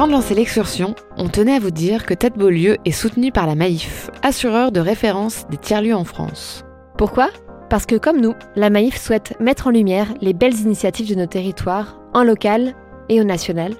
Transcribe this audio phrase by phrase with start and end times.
[0.00, 3.46] Avant de lancer l'excursion, on tenait à vous dire que Tête Beaulieu est soutenu par
[3.46, 6.64] la Maïf, assureur de référence des tiers-lieux en France.
[6.96, 7.28] Pourquoi?
[7.68, 11.26] Parce que comme nous, la Maïf souhaite mettre en lumière les belles initiatives de nos
[11.26, 12.74] territoires, en local
[13.10, 13.74] et au national.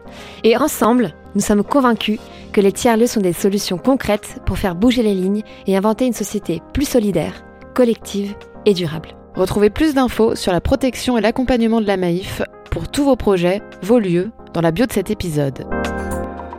[0.44, 2.18] Et ensemble, nous sommes convaincus
[2.52, 6.12] que les tiers-lieux sont des solutions concrètes pour faire bouger les lignes et inventer une
[6.12, 8.34] société plus solidaire, collective
[8.66, 9.16] et durable.
[9.36, 13.62] Retrouvez plus d'infos sur la protection et l'accompagnement de la Maïf pour tous vos projets,
[13.82, 15.66] vos lieux, dans la bio de cet épisode.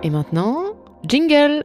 [0.04, 0.58] Et maintenant,
[1.08, 1.64] jingle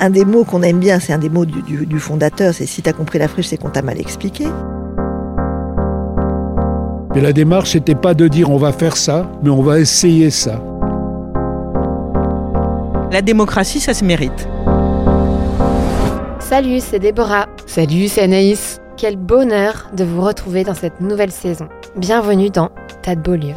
[0.00, 2.66] Un des mots qu'on aime bien, c'est un des mots du, du- du fondateur, c'est
[2.66, 4.44] si t'as compris la friche, c'est qu'on t'a mal expliqué.
[7.14, 10.30] Mais la démarche n'était pas de dire on va faire ça, mais on va essayer
[10.30, 10.60] ça.
[13.12, 14.48] La démocratie, ça se mérite.
[16.40, 17.46] Salut, c'est Déborah.
[17.66, 18.80] Salut, c'est Anaïs.
[18.96, 21.68] Quel bonheur de vous retrouver dans cette nouvelle saison.
[21.96, 22.70] Bienvenue dans
[23.02, 23.54] Tas de Beaulieu.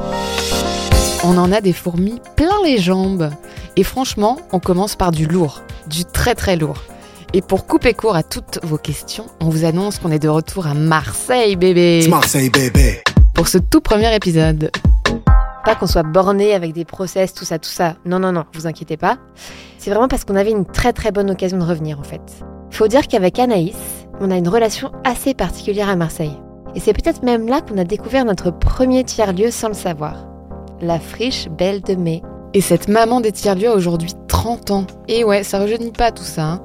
[1.24, 3.30] On en a des fourmis plein les jambes.
[3.76, 6.82] Et franchement, on commence par du lourd, du très très lourd.
[7.34, 10.66] Et pour couper court à toutes vos questions, on vous annonce qu'on est de retour
[10.66, 12.00] à Marseille, bébé.
[12.00, 12.96] It's Marseille, baby.
[13.36, 14.72] Pour ce tout premier épisode.
[15.64, 17.96] Pas qu'on soit borné avec des process, tout ça, tout ça.
[18.06, 19.18] Non, non, non, vous inquiétez pas.
[19.78, 22.22] C'est vraiment parce qu'on avait une très très bonne occasion de revenir en fait.
[22.72, 23.76] Faut dire qu'avec Anaïs,
[24.20, 26.38] on a une relation assez particulière à Marseille.
[26.76, 30.28] Et c'est peut-être même là qu'on a découvert notre premier tiers-lieu sans le savoir.
[30.82, 32.22] La friche Belle de Mai.
[32.54, 34.86] Et cette maman des tiers-lieux a aujourd'hui 30 ans.
[35.08, 36.44] Et ouais, ça rajeunit pas tout ça.
[36.44, 36.62] hein.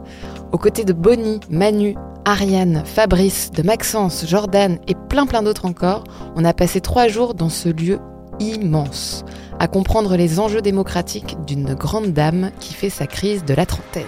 [0.52, 6.04] Aux côtés de Bonnie, Manu, Ariane, Fabrice, de Maxence, Jordan et plein plein d'autres encore,
[6.36, 7.98] on a passé trois jours dans ce lieu
[8.38, 9.24] immense,
[9.58, 14.04] à comprendre les enjeux démocratiques d'une grande dame qui fait sa crise de la trentaine.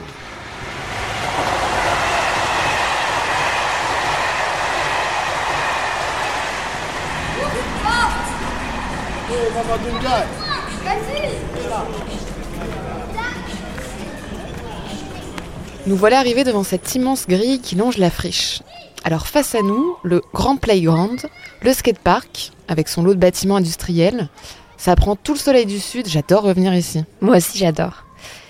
[15.87, 18.63] Nous voilà arrivés devant cette immense grille qui longe la friche.
[19.05, 21.21] Alors face à nous, le grand playground,
[21.63, 24.29] le skatepark, avec son lot de bâtiments industriels.
[24.77, 27.05] Ça prend tout le soleil du sud, j'adore revenir ici.
[27.21, 28.05] Moi aussi j'adore.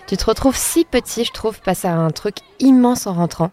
[0.07, 3.51] Tu te retrouves si petit, je trouve, face à un truc immense en rentrant.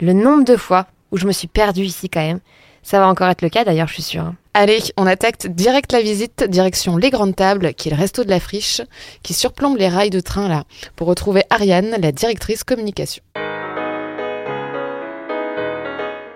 [0.00, 2.40] Le nombre de fois où je me suis perdue ici quand même,
[2.82, 4.32] ça va encore être le cas d'ailleurs, je suis sûre.
[4.54, 8.28] Allez, on attaque direct la visite, direction les grandes tables, qui est le resto de
[8.28, 8.82] la friche,
[9.22, 13.22] qui surplombe les rails de train là, pour retrouver Ariane, la directrice communication.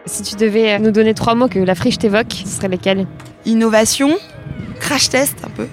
[0.06, 3.06] Si tu devais nous donner trois mots que la friche t'évoque, ce seraient lesquels?
[3.44, 4.16] Innovation,
[4.80, 5.66] crash test un peu,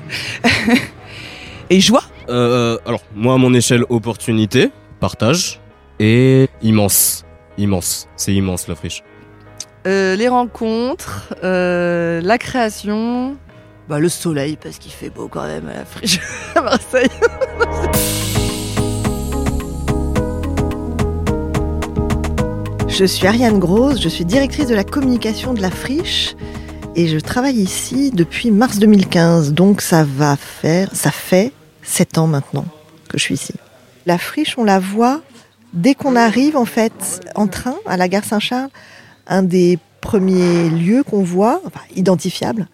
[1.70, 2.04] et joie.
[2.30, 5.62] Euh, alors, moi, à mon échelle, opportunité, partage
[6.00, 7.26] et immense.
[7.58, 8.08] Immense.
[8.16, 9.04] C'est immense la friche.
[9.86, 13.36] Euh, les rencontres, euh, la création,
[13.90, 16.22] bah, le soleil parce qu'il fait beau quand même à la friche
[16.56, 17.10] à Marseille.
[22.88, 26.36] Je suis Ariane Grosse, je suis directrice de la communication de la friche
[26.96, 29.52] et je travaille ici depuis mars 2015.
[29.52, 31.52] Donc ça va faire, ça fait
[31.82, 32.66] sept ans maintenant
[33.10, 33.54] que je suis ici.
[34.06, 35.22] La friche, on la voit
[35.74, 38.70] dès qu'on arrive en fait en train à la gare Saint-Charles.
[39.28, 41.62] Un des premiers lieux qu'on voit,
[41.96, 42.68] identifiable,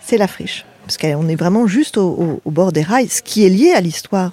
[0.00, 0.64] c'est la friche.
[0.84, 4.32] Parce qu'on est vraiment juste au, bord des rails, ce qui est lié à l'histoire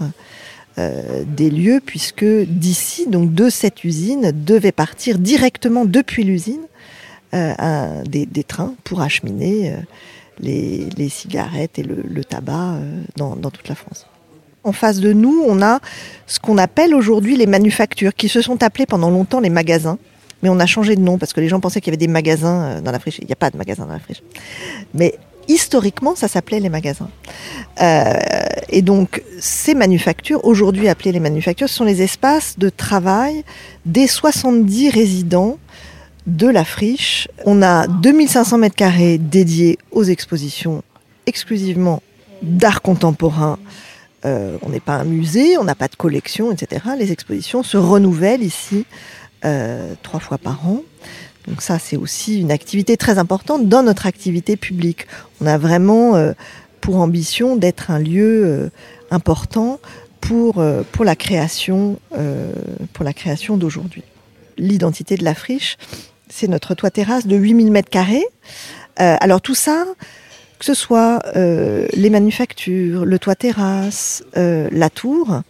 [0.77, 6.61] euh, des lieux, puisque d'ici, donc de cette usine, devaient partir directement depuis l'usine
[7.33, 9.75] euh, des, trains pour acheminer euh,
[10.39, 12.79] les, cigarettes et le, tabac
[13.15, 14.07] dans, dans toute la France.
[14.63, 15.79] En face de nous, on a
[16.25, 19.97] ce qu'on appelle aujourd'hui les manufactures, qui se sont appelées pendant longtemps les magasins.
[20.41, 22.07] Mais on a changé de nom parce que les gens pensaient qu'il y avait des
[22.07, 23.19] magasins euh, dans la friche.
[23.19, 24.21] Il n'y a pas de magasins dans la friche.
[24.93, 25.15] Mais
[25.47, 27.09] historiquement, ça s'appelait les magasins.
[27.81, 28.13] Euh,
[28.69, 33.43] et donc, ces manufactures, aujourd'hui appelées les manufactures, sont les espaces de travail
[33.85, 35.57] des 70 résidents
[36.27, 37.27] de la friche.
[37.45, 40.83] On a 2500 mètres carrés dédiés aux expositions
[41.25, 42.01] exclusivement
[42.41, 43.57] d'art contemporain.
[44.25, 46.85] Euh, on n'est pas un musée, on n'a pas de collection, etc.
[46.97, 48.85] Les expositions se renouvellent ici
[49.45, 50.81] euh, trois fois par an.
[51.47, 55.07] Donc ça, c'est aussi une activité très importante dans notre activité publique.
[55.39, 56.33] On a vraiment euh,
[56.81, 58.69] pour ambition d'être un lieu euh,
[59.11, 59.79] important
[60.19, 61.97] pour, pour la création,
[62.91, 64.03] pour création d'aujourd'hui.
[64.57, 65.77] L'identité de la friche,
[66.27, 68.25] c'est notre toit terrasse de 8000 mètres carrés.
[68.97, 69.85] Alors tout ça,
[70.59, 75.41] que ce soit les manufactures, le toit terrasse, la tour,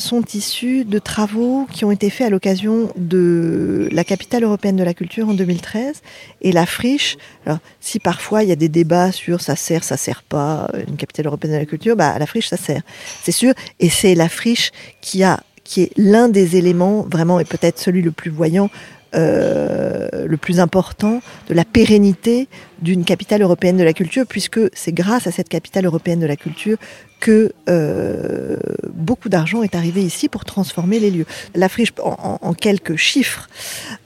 [0.00, 4.82] sont issus de travaux qui ont été faits à l'occasion de la capitale européenne de
[4.82, 6.02] la culture en 2013
[6.40, 7.16] et la friche.
[7.46, 10.96] Alors, si parfois il y a des débats sur ça sert, ça sert pas, une
[10.96, 12.82] capitale européenne de la culture, bah, la friche ça sert,
[13.22, 13.52] c'est sûr.
[13.78, 18.02] Et c'est la friche qui a qui est l'un des éléments vraiment et peut-être celui
[18.02, 18.70] le plus voyant
[19.14, 22.48] euh, le plus important de la pérennité
[22.80, 26.36] d'une capitale européenne de la culture, puisque c'est grâce à cette capitale européenne de la
[26.36, 26.78] culture
[27.18, 28.56] que euh,
[28.92, 31.26] beaucoup d'argent est arrivé ici pour transformer les lieux.
[31.54, 33.48] La friche, en, quelques chiffres,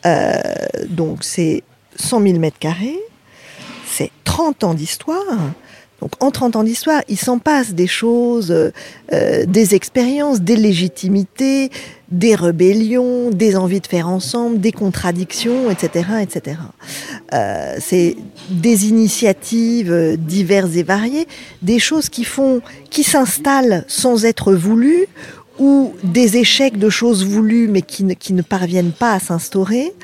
[0.06, 0.40] euh,
[0.88, 1.62] donc c'est
[1.96, 2.98] 100 000 mètres carrés,
[3.86, 5.36] c'est 30 ans d'histoire.
[6.04, 11.70] Donc en 30 ans d'histoire, il s'en passe des choses, euh, des expériences, des légitimités,
[12.10, 16.06] des rébellions, des envies de faire ensemble, des contradictions, etc.
[16.20, 16.58] etc.
[17.32, 18.16] Euh, c'est
[18.50, 21.26] des initiatives diverses et variées,
[21.62, 22.60] des choses qui font,
[22.90, 25.06] qui s'installent sans être voulues
[25.58, 29.94] ou des échecs de choses voulues mais qui ne, parviennent pas à s'instaurer.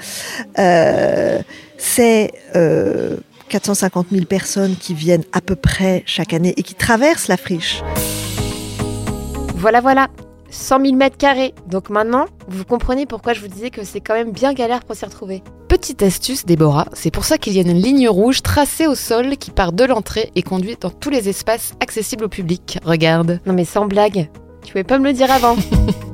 [0.58, 1.40] Euh,
[1.76, 3.16] c'est euh,
[3.50, 7.82] 450 000 personnes qui viennent à peu près chaque année et qui traversent la friche.
[9.56, 10.08] Voilà, voilà.
[10.50, 11.54] 100 000 mètres carrés.
[11.68, 14.96] Donc maintenant, vous comprenez pourquoi je vous disais que c'est quand même bien galère pour
[14.96, 15.42] s'y retrouver.
[15.68, 19.36] Petite astuce, Déborah, c'est pour ça qu'il y a une ligne rouge tracée au sol
[19.36, 22.78] qui part de l'entrée et conduit dans tous les espaces accessibles au public.
[22.84, 23.40] Regarde.
[23.46, 24.28] Non mais sans blague.
[24.64, 25.56] Tu pouvais pas me le dire avant.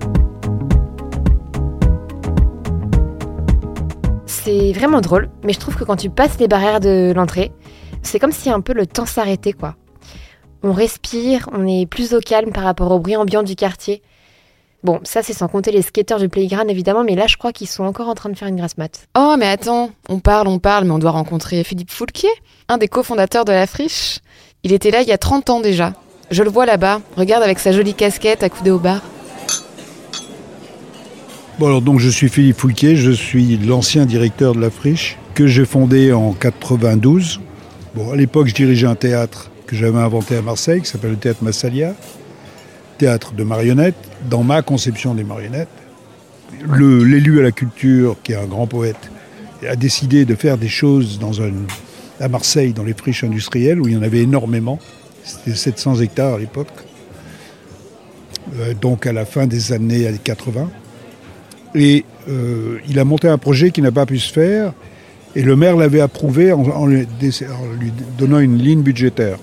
[4.47, 7.51] c'est vraiment drôle, mais je trouve que quand tu passes les barrières de l'entrée,
[8.03, 9.75] c'est comme si un peu le temps s'arrêtait quoi.
[10.63, 14.03] On respire, on est plus au calme par rapport au bruit ambiant du quartier.
[14.85, 17.67] Bon, ça c'est sans compter les skateurs du playground évidemment, mais là je crois qu'ils
[17.67, 19.09] sont encore en train de faire une grasse mat.
[19.19, 22.31] Oh, mais attends, on parle, on parle, mais on doit rencontrer Philippe Foulquier,
[22.69, 24.21] un des cofondateurs de la friche.
[24.63, 25.93] Il était là il y a 30 ans déjà.
[26.31, 29.01] Je le vois là-bas, regarde avec sa jolie casquette accoudée au bar.
[31.59, 35.47] Bon alors donc je suis Philippe Foulquier, je suis l'ancien directeur de la friche que
[35.47, 37.41] j'ai fondé en 92.
[37.95, 41.17] Bon à l'époque je dirigeais un théâtre que j'avais inventé à Marseille qui s'appelle le
[41.17, 41.95] théâtre Massalia,
[42.99, 43.97] théâtre de marionnettes,
[44.29, 45.71] dans ma conception des marionnettes.
[46.79, 49.11] L'élu à la culture, qui est un grand poète,
[49.67, 51.53] a décidé de faire des choses dans un,
[52.21, 54.79] à Marseille, dans les friches industrielles, où il y en avait énormément.
[55.25, 56.69] C'était 700 hectares à l'époque.
[58.59, 60.69] Euh, donc à la fin des années 80.
[61.77, 64.73] Et euh, il a monté un projet qui n'a pas pu se faire.
[65.37, 67.07] Et le maire l'avait approuvé en, lui
[68.19, 69.37] donnant une ligne budgétaire.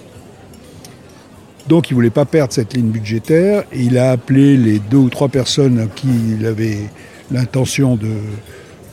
[1.69, 3.63] Donc il ne voulait pas perdre cette ligne budgétaire.
[3.71, 6.07] Et il a appelé les deux ou trois personnes à qui
[6.39, 6.79] il avait
[7.31, 8.09] l'intention de...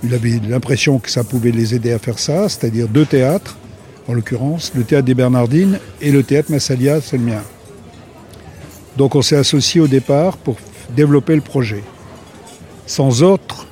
[0.05, 3.59] Il avait l'impression que ça pouvait les aider à faire ça, c'est-à-dire deux théâtres,
[4.09, 7.43] en l'occurrence, le théâtre des Bernardines et le théâtre Massalia, c'est le mien.
[8.97, 10.57] Donc on s'est associé au départ pour
[10.97, 11.83] développer le projet
[12.91, 13.67] sans autre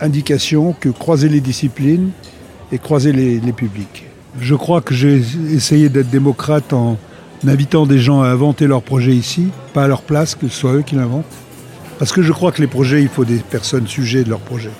[0.00, 2.10] indication que croiser les disciplines
[2.72, 4.06] et croiser les, publics.
[4.40, 5.22] Je crois que j'ai
[5.52, 6.98] essayé d'être démocrate en
[7.46, 10.72] invitant des gens à inventer leur projet ici, pas à leur place, que ce soit
[10.72, 11.24] eux qui l'inventent.
[12.00, 14.72] Parce que je crois que les projets, il faut des personnes sujets de leur projet.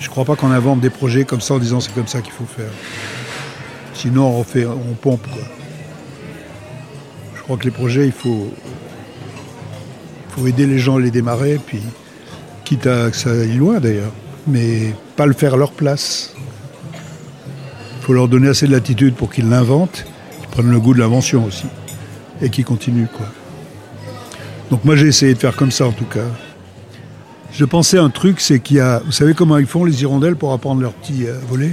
[0.00, 2.22] Je ne crois pas qu'on invente des projets comme ça en disant c'est comme ça
[2.22, 2.72] qu'il faut faire.
[3.94, 5.28] Sinon on, fait, on pompe.
[7.36, 8.52] Je crois que les projets, il faut,
[10.36, 11.80] faut aider les gens à les démarrer, puis
[12.64, 14.12] quitte à que ça aille loin d'ailleurs,
[14.46, 16.34] mais pas le faire à leur place.
[16.92, 20.04] Il faut leur donner assez de latitude pour qu'ils l'inventent,
[20.38, 21.66] qu'ils prennent le goût de l'invention aussi,
[22.42, 23.08] et qu'ils continuent.
[23.16, 23.26] Quoi.
[24.70, 26.26] Donc moi j'ai essayé de faire comme ça en tout cas.
[27.52, 29.00] Je pensais un truc, c'est qu'il y a...
[29.04, 31.72] Vous savez comment ils font les hirondelles pour apprendre leur petit euh, voler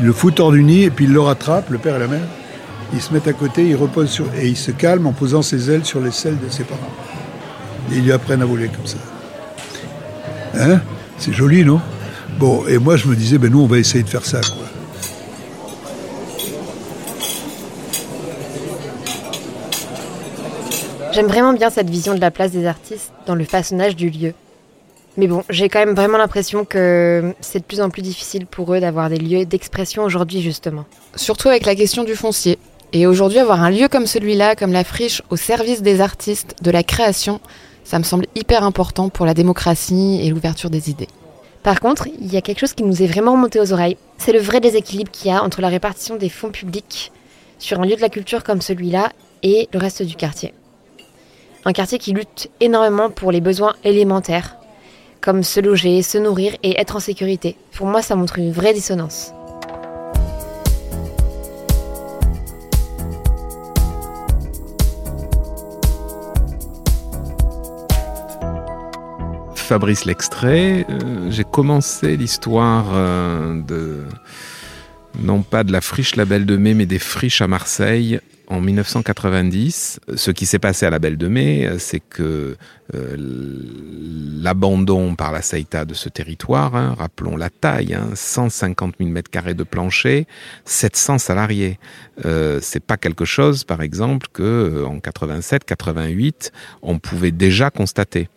[0.00, 2.08] Ils le foutent hors du nid et puis ils le rattrapent, le père et la
[2.08, 2.26] mère.
[2.92, 4.24] Ils se mettent à côté, ils reposent sur...
[4.34, 6.90] et ils se calment en posant ses ailes sur les selles de ses parents.
[7.92, 8.98] Et ils lui apprennent à voler comme ça.
[10.54, 10.80] Hein?
[11.18, 11.80] C'est joli, non?
[12.38, 14.64] Bon, et moi je me disais, ben nous on va essayer de faire ça, quoi.
[21.12, 24.34] J'aime vraiment bien cette vision de la place des artistes dans le façonnage du lieu.
[25.16, 28.72] Mais bon, j'ai quand même vraiment l'impression que c'est de plus en plus difficile pour
[28.72, 30.84] eux d'avoir des lieux d'expression aujourd'hui justement.
[31.16, 32.58] Surtout avec la question du foncier.
[32.92, 36.70] Et aujourd'hui, avoir un lieu comme celui-là, comme la friche, au service des artistes, de
[36.70, 37.40] la création,
[37.88, 41.08] ça me semble hyper important pour la démocratie et l'ouverture des idées.
[41.62, 43.96] Par contre, il y a quelque chose qui nous est vraiment monté aux oreilles.
[44.18, 47.12] C'est le vrai déséquilibre qu'il y a entre la répartition des fonds publics
[47.58, 49.10] sur un lieu de la culture comme celui-là
[49.42, 50.52] et le reste du quartier.
[51.64, 54.58] Un quartier qui lutte énormément pour les besoins élémentaires,
[55.22, 57.56] comme se loger, se nourrir et être en sécurité.
[57.72, 59.32] Pour moi, ça montre une vraie dissonance.
[69.68, 70.86] Fabrice L'extrait.
[70.88, 73.98] Euh, J'ai commencé l'histoire euh, de
[75.20, 80.00] non pas de la friche Label de Mai, mais des friches à Marseille en 1990.
[80.16, 82.56] Ce qui s'est passé à la Belle de Mai, euh, c'est que
[82.94, 83.16] euh,
[84.42, 89.30] l'abandon par la Seita de ce territoire, hein, rappelons la taille, hein, 150 000 mètres
[89.30, 90.26] carrés de plancher,
[90.64, 91.78] 700 salariés.
[92.24, 96.50] Euh, c'est pas quelque chose, par exemple, que euh, en 87, 88,
[96.80, 98.30] on pouvait déjà constater.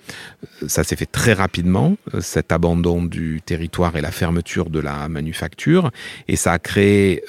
[0.68, 5.92] Ça s'est fait très rapidement, cet abandon du territoire et la fermeture de la manufacture,
[6.28, 7.24] et ça a créé,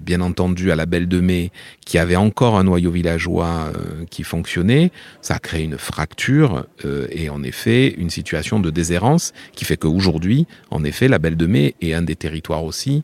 [0.00, 1.52] bien entendu, à la Belle de Mai,
[1.84, 7.06] qui avait encore un noyau villageois euh, qui fonctionnait, ça a créé une fracture euh,
[7.10, 11.46] et en effet une situation de déshérence qui fait qu'aujourd'hui, en effet, la Belle de
[11.46, 13.02] Mai est un des territoires aussi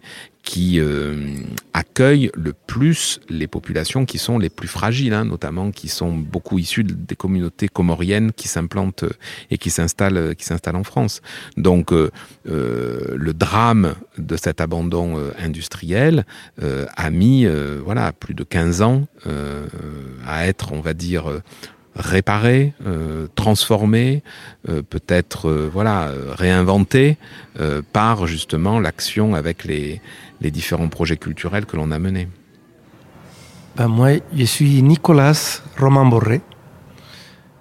[0.49, 1.15] qui euh,
[1.75, 6.59] accueille le plus les populations qui sont les plus fragiles, hein, notamment qui sont beaucoup
[6.59, 9.11] issues de- des communautés comoriennes qui s'implantent euh,
[9.51, 11.21] et qui s'installent euh, qui s'installent en France.
[11.59, 12.11] Donc euh,
[12.49, 16.25] euh, le drame de cet abandon industriel
[16.97, 17.47] a mis
[17.85, 19.07] voilà plus de 15 ans
[20.27, 21.25] à être, on va dire,
[21.99, 24.23] réparé, euh, transformé,
[24.69, 27.19] euh, peut-être euh, voilà euh, réinventé
[27.61, 30.01] euh, par justement l'action avec les,
[30.41, 32.29] les différents projets culturels que l'on a menés.
[33.77, 36.41] Ben, moi, je suis Nicolas Roman Borré.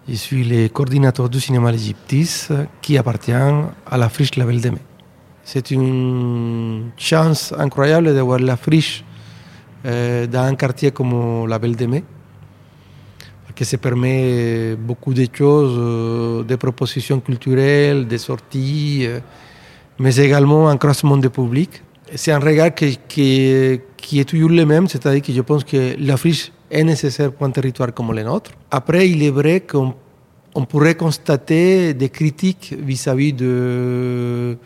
[0.08, 2.48] Je suis le coordinateur du cinéma L'Égyptis
[2.82, 4.82] qui appartient à la friche La Belle de Mai.
[5.44, 9.04] C'est une chance incroyable d'avoir la friche
[9.84, 12.04] dans un quartier comme La Belle de Mai,
[13.58, 19.20] que ça permet beaucoup de choses, euh, des propositions culturelles, des sorties, euh,
[20.00, 21.82] mais également un croisement de public.
[22.16, 23.00] C'est un regard qui,
[24.22, 27.52] est toujours le même, c'est-à-dire que je pense que la friche est nécessaire pour un
[27.52, 28.52] territoire comme le nôtre.
[28.70, 29.94] Après, il est vrai qu'on
[30.56, 34.58] on pourrait constater des critiques vis-à-vis de,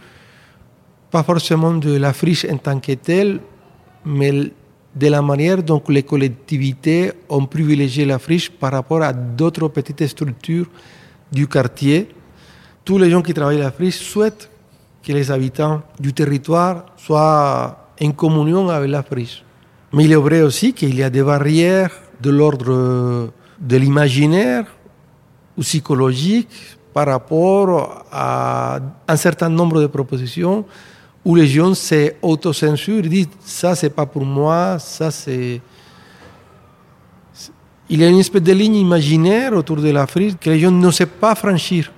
[1.10, 3.40] pas forcément de la friche en tant que telle,
[4.06, 4.52] mais
[4.94, 10.06] de la manière dont les collectivités ont privilégié la friche par rapport à d'autres petites
[10.08, 10.68] structures
[11.32, 12.10] du quartier.
[12.84, 14.50] Tous les gens qui travaillent la friche souhaitent
[15.02, 19.44] que les habitants du territoire soient en communion avec la friche.
[19.94, 24.66] Mais il est vrai aussi qu'il y a des barrières de l'ordre de l'imaginaire
[25.58, 30.66] ou psychologique par rapport à un certain nombre de propositions
[31.24, 35.62] où les gens s'autocensurent, disent ça c'est pas pour moi, ça c'est.
[37.90, 40.72] Il y a une espèce de ligne imaginaire autour de la friche que les gens
[40.72, 41.92] ne savent pas franchir.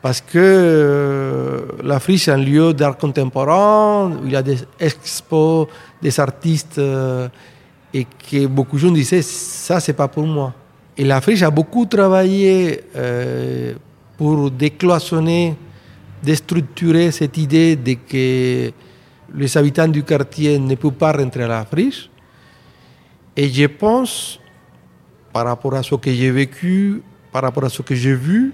[0.00, 4.58] Parce que euh, la friche est un lieu d'art contemporain, où il y a des
[4.78, 5.66] expos,
[6.00, 7.28] des artistes, euh,
[7.92, 10.54] et que beaucoup de gens disaient ça c'est pas pour moi.
[10.96, 13.74] Et la friche a beaucoup travaillé euh,
[14.16, 15.56] pour décloisonner,
[16.22, 18.72] déstructurer cette idée de que
[19.34, 22.10] les habitants du quartier ne peuvent pas rentrer à la friche.
[23.36, 24.40] Et je pense,
[25.32, 28.52] par rapport à ce que j'ai vécu, par rapport à ce que j'ai vu,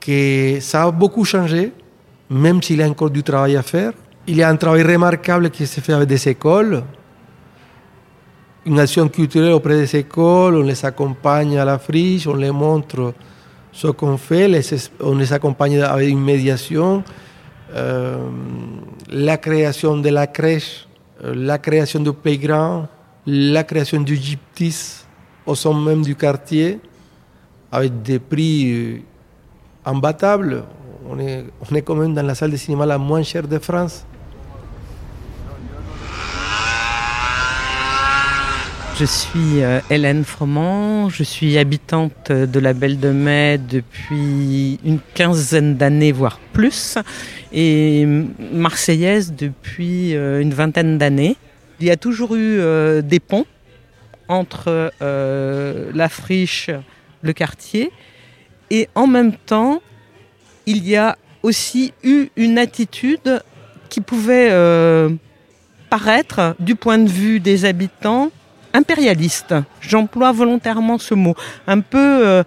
[0.00, 1.72] que ça a beaucoup changé,
[2.30, 3.92] même s'il y a encore du travail à faire.
[4.26, 6.84] Il y a un travail remarquable qui se fait avec des écoles,
[8.66, 13.14] une action culturelle auprès des écoles, on les accompagne à la friche, on les montre
[13.78, 14.50] ce qu'on fait,
[14.98, 17.04] on les accompagne avec une médiation,
[17.72, 20.88] la création de la crèche,
[21.22, 22.86] euh, la création du playground,
[23.24, 25.04] la création du gyptis
[25.46, 26.80] au sein même du quartier,
[27.70, 28.98] avec des prix euh,
[29.84, 30.64] imbattables.
[31.08, 33.58] On est, on est quand même dans la salle de cinéma la moins chère de
[33.60, 34.04] France.
[38.98, 44.98] Je suis euh, Hélène Froment, je suis habitante de la Belle de Mai depuis une
[45.14, 46.98] quinzaine d'années, voire plus,
[47.52, 48.04] et
[48.52, 51.36] marseillaise depuis euh, une vingtaine d'années.
[51.78, 53.46] Il y a toujours eu euh, des ponts
[54.26, 56.68] entre la friche,
[57.22, 57.92] le quartier,
[58.70, 59.80] et en même temps,
[60.66, 63.44] il y a aussi eu une attitude
[63.90, 64.50] qui pouvait
[65.88, 68.32] paraître, du point de vue des habitants,
[68.74, 69.54] impérialiste.
[69.80, 71.34] J'emploie volontairement ce mot.
[71.66, 72.42] Un peu, euh,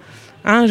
[0.45, 0.65] hein,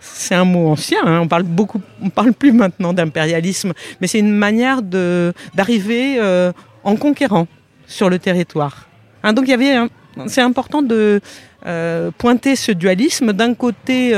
[0.00, 1.00] c'est un mot ancien.
[1.04, 6.16] hein, on parle beaucoup, on parle plus maintenant d'impérialisme, mais c'est une manière de d'arriver
[6.18, 6.52] euh,
[6.84, 7.46] en conquérant
[7.86, 8.88] sur le territoire.
[9.22, 9.88] Hein, donc il y avait,
[10.26, 11.20] c'est important de
[11.66, 13.32] euh, pointer ce dualisme.
[13.32, 14.14] D'un côté.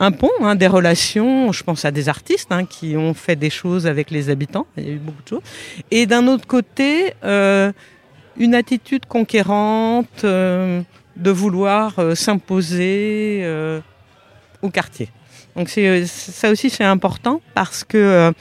[0.00, 4.10] un pont, des relations, je pense à des artistes qui ont fait des choses avec
[4.10, 5.46] les habitants, il y a eu beaucoup de choses.
[5.92, 7.14] Et d'un autre côté,
[8.36, 10.82] une attitude conquérante euh,
[11.16, 13.80] de vouloir euh, s'imposer euh,
[14.62, 15.08] au quartier.
[15.56, 18.32] Donc ça aussi c'est important parce que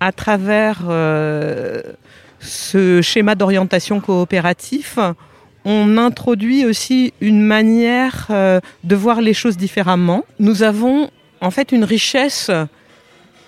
[0.00, 0.82] à travers
[2.40, 4.98] ce schéma d'orientation coopératif,
[5.64, 10.26] on introduit aussi une manière de voir les choses différemment.
[10.40, 11.08] Nous avons
[11.40, 12.50] en fait une richesse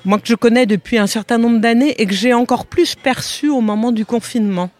[0.07, 3.51] moi que je connais depuis un certain nombre d'années et que j'ai encore plus perçu
[3.51, 4.71] au moment du confinement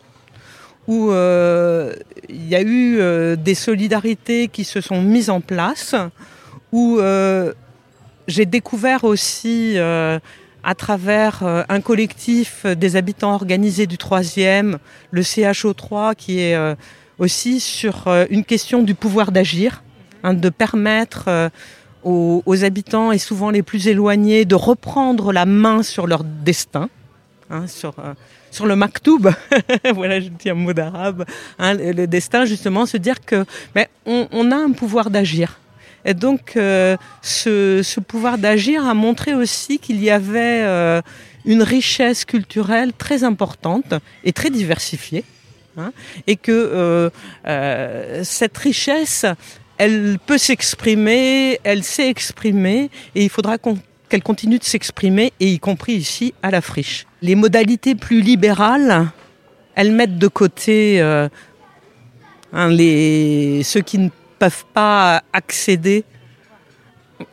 [0.87, 1.95] où euh,
[2.29, 5.95] il y a eu euh, des solidarités qui se sont mises en place,
[6.73, 7.53] où euh,
[8.29, 14.79] j'ai découvert aussi à travers un collectif des habitants organisés du troisième,
[15.11, 16.57] le CHO3, qui est
[17.19, 19.83] aussi sur une question du pouvoir d'agir,
[20.23, 21.51] hein, de permettre
[22.03, 26.89] aux, habitants et souvent les plus éloignés de reprendre la main sur leur destin,
[27.51, 27.67] hein,
[28.55, 29.31] sur le maktoub,
[29.95, 31.25] voilà, je dis un mot d'arabe,
[31.59, 33.45] hein, le destin, justement, se dire que
[33.75, 35.59] mais on, a un pouvoir d'agir.
[36.05, 41.03] Et donc, euh, ce, pouvoir d'agir a montré aussi qu'il y avait euh,
[41.45, 45.25] une richesse culturelle très importante et très diversifiée.
[45.77, 45.93] Hein,
[46.29, 46.53] et que
[47.47, 49.27] euh, cette richesse,
[49.79, 53.77] elle peut s'exprimer, elle s'est exprimée, et il faudra qu'on
[54.15, 57.05] qu'elle continue de s'exprimer, et y compris ici à la friche.
[57.21, 59.09] Les modalités plus libérales,
[59.75, 61.29] elles mettent de côté euh,
[62.53, 66.05] hein, les, ceux qui ne peuvent pas accéder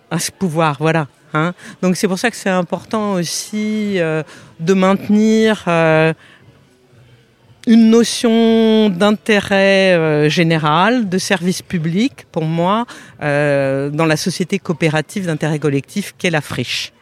[0.10, 0.78] à ce pouvoir.
[0.80, 1.06] Voilà.
[1.36, 1.54] Hein.
[1.84, 4.24] Donc c'est pour ça que c'est important aussi euh,
[4.60, 6.14] de maintenir euh,
[7.68, 12.86] une notion d'intérêt euh, général, de service public, pour moi,
[13.22, 16.94] euh, dans la société coopérative d'intérêt collectif qu'est la friche.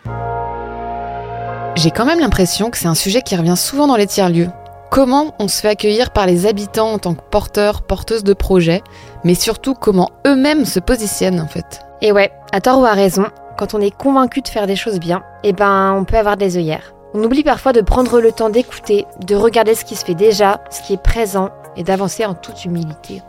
[1.76, 4.50] J'ai quand même l'impression que c'est un sujet qui revient souvent dans les tiers-lieux.
[4.92, 8.82] Comment on se fait accueillir par les habitants en tant que porteurs, porteuses de projets,
[9.24, 11.82] mais surtout comment eux-mêmes se positionnent en fait?
[12.02, 15.00] Et ouais, à tort ou à raison, quand on est convaincu de faire des choses
[15.00, 16.94] bien, eh ben on peut avoir des œillères.
[17.14, 20.62] On oublie parfois de prendre le temps d'écouter, de regarder ce qui se fait déjà,
[20.70, 23.22] ce qui est présent et d'avancer en toute humilité.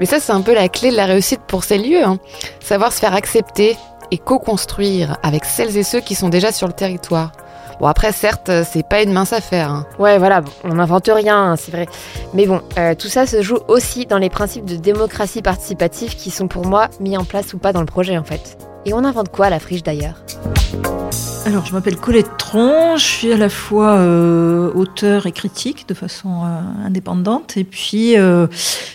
[0.00, 2.04] Mais ça, c'est un peu la clé de la réussite pour ces lieux.
[2.04, 2.18] Hein.
[2.60, 3.76] Savoir se faire accepter
[4.10, 7.32] et co-construire avec celles et ceux qui sont déjà sur le territoire.
[7.78, 9.70] Bon après certes c'est pas une mince affaire.
[9.70, 9.86] Hein.
[9.98, 11.86] Ouais voilà, on n'invente rien, hein, c'est vrai.
[12.34, 16.30] Mais bon, euh, tout ça se joue aussi dans les principes de démocratie participative qui
[16.30, 18.58] sont pour moi mis en place ou pas dans le projet en fait.
[18.84, 20.16] Et on invente quoi à la friche d'ailleurs?
[21.46, 25.94] Alors, je m'appelle Colette Tron, je suis à la fois euh, auteur et critique de
[25.94, 28.46] façon euh, indépendante, et puis euh,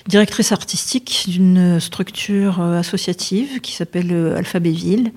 [0.07, 5.11] directrice artistique d'une structure associative qui s'appelle Alphabéville,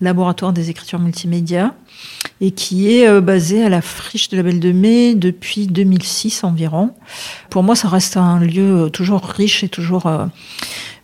[0.00, 1.74] laboratoire des écritures multimédia,
[2.40, 6.94] et qui est basée à la friche de la Belle de Mai depuis 2006 environ.
[7.50, 10.10] Pour moi, ça reste un lieu toujours riche et toujours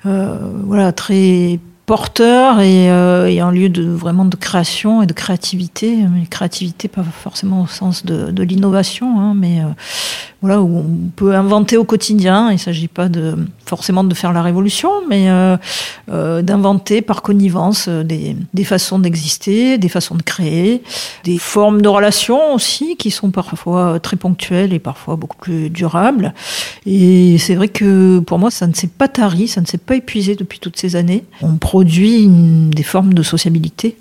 [0.05, 5.97] voilà très porteur et, euh, et, un lieu de vraiment de création et de créativité.
[5.97, 9.69] Mais créativité pas forcément au sens de, de l'innovation, hein, mais euh,
[10.43, 12.51] voilà où on peut inventer au quotidien.
[12.51, 15.57] Il ne s'agit pas de forcément de faire la révolution, mais euh,
[16.11, 20.83] euh d'inventer par connivence euh, des, des façons d'exister, des façons de créer,
[21.25, 26.35] des formes de relations aussi qui sont parfois très ponctuelles et parfois beaucoup plus durables.
[26.85, 29.97] Et c'est vrai que pour moi, ça ne s'est pas tari, ça ne s'est pas
[29.97, 31.25] épuisé depuis toutes ces années.
[31.77, 33.99] Produit des formes de sociabilité.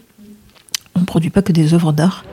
[0.95, 2.23] On ne produit pas que des œuvres d'art.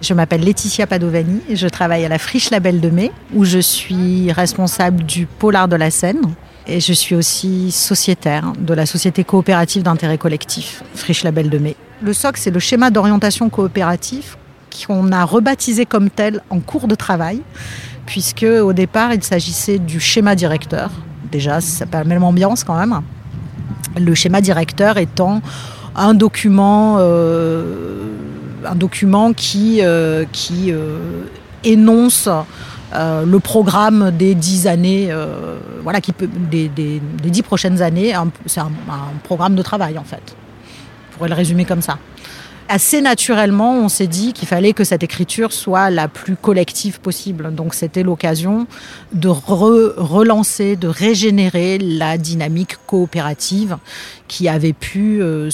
[0.00, 4.30] Je m'appelle Laetitia Padovani, je travaille à la Friche Label de Mai, où je suis
[4.30, 6.20] responsable du Polar de la Seine.
[6.68, 11.74] Et je suis aussi sociétaire de la société coopérative d'intérêt collectif, Friche Label de Mai.
[12.00, 14.38] Le SOC, c'est le schéma d'orientation coopératif
[14.86, 17.42] qu'on a rebaptisé comme tel en cours de travail,
[18.06, 20.92] puisque au départ, il s'agissait du schéma directeur.
[21.32, 23.00] Déjà, ça s'appelle même ambiance quand même.
[23.98, 25.42] Le schéma directeur étant
[25.94, 28.06] un document euh,
[28.64, 31.24] un document qui, euh, qui euh,
[31.64, 32.28] énonce
[32.94, 35.10] le programme des dix années,
[35.82, 38.12] voilà, qui peut, des, des, des dix prochaines années.
[38.44, 40.22] C'est un, un, programme de travail en fait.
[41.08, 41.96] On pourrait le résumer comme ça
[42.68, 47.54] assez naturellement, on s'est dit qu'il fallait que cette écriture soit la plus collective possible.
[47.54, 48.66] Donc c'était l'occasion
[49.12, 53.76] de re relancer, de régénérer la dynamique coopérative
[54.28, 55.50] qui avait pu euh,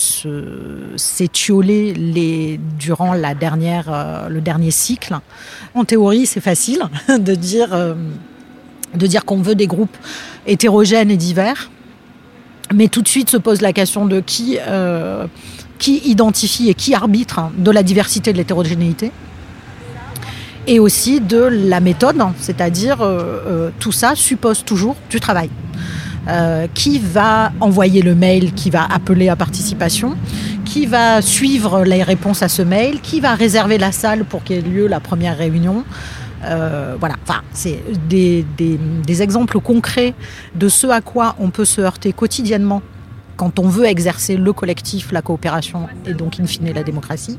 [0.97, 5.17] s'étioler durant la dernière, euh, le dernier cycle.
[5.75, 7.95] En théorie, c'est facile de dire, euh,
[8.95, 9.97] de dire qu'on veut des groupes
[10.47, 11.71] hétérogènes et divers.
[12.73, 14.59] Mais tout de suite se pose la question de qui
[15.79, 19.13] qui identifie et qui arbitre de la diversité de l'hétérogénéité
[20.69, 25.51] et aussi de la méthode, c'est-à-dire euh, euh, tout ça suppose toujours du travail.
[26.29, 30.15] Euh, qui va envoyer le mail, qui va appeler à participation,
[30.67, 34.57] qui va suivre les réponses à ce mail, qui va réserver la salle pour qu'il
[34.57, 35.85] y ait lieu la première réunion.
[36.43, 40.15] Voilà, enfin, c'est des, des exemples concrets
[40.55, 42.83] de ce à quoi on peut se heurter quotidiennement
[43.39, 47.39] quand on veut exercer le collectif, la coopération et donc in fine la démocratie,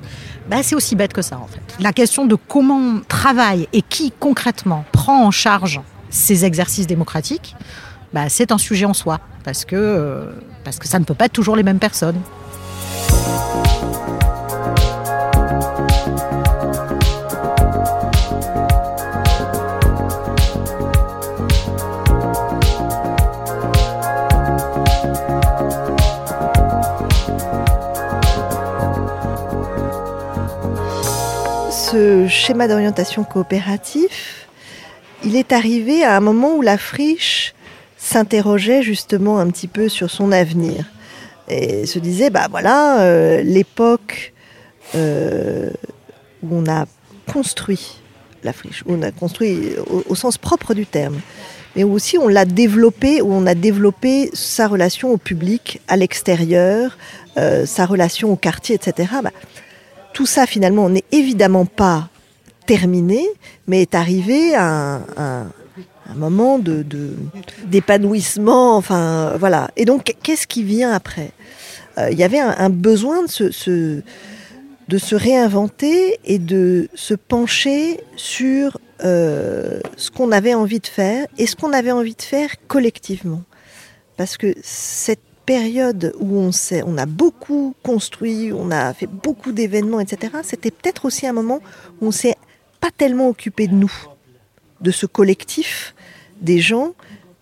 [0.50, 1.62] bah, c'est aussi bête que ça en fait.
[1.80, 7.56] La question de comment on travaille et qui concrètement prend en charge ces exercices démocratiques,
[8.14, 10.32] bah, c'est un sujet en soi parce que, euh,
[10.64, 12.20] parce que ça ne peut pas être toujours les mêmes personnes.
[31.92, 34.48] Ce schéma d'orientation coopératif,
[35.24, 37.56] il est arrivé à un moment où la friche
[37.98, 40.86] s'interrogeait justement un petit peu sur son avenir
[41.48, 44.34] et se disait bah voilà euh, l'époque
[44.94, 45.72] euh,
[46.44, 46.86] où on a
[47.32, 48.02] construit
[48.44, 49.74] la friche, où on a construit
[50.08, 51.20] au, sens propre du terme,
[51.76, 56.98] mais aussi on l'a développé, où on a développé sa relation au public, à l'extérieur,
[57.38, 59.08] euh, sa relation au quartier, etc.
[60.20, 62.10] tout ça finalement n'est évidemment pas
[62.66, 63.26] terminé,
[63.68, 65.48] mais est arrivé à un,
[66.14, 66.60] moment
[67.66, 68.76] d'épanouissement.
[68.76, 69.72] Enfin, voilà.
[69.78, 71.32] Et donc, qu'est-ce qui vient après?
[71.98, 74.02] Euh, Il y avait un, besoin de se, se-
[74.90, 81.28] de se réinventer et de se pencher sur euh, ce qu'on avait envie de faire
[81.38, 83.44] et ce qu'on avait envie de faire collectivement.
[84.18, 86.52] Parce que cette période où on,
[86.86, 91.60] on a beaucoup construit, on a fait beaucoup d'événements, etc., c'était peut-être aussi un moment
[92.00, 92.36] où on s'est
[92.80, 93.92] pas tellement occupé de nous,
[94.80, 95.96] de ce collectif
[96.40, 96.94] des gens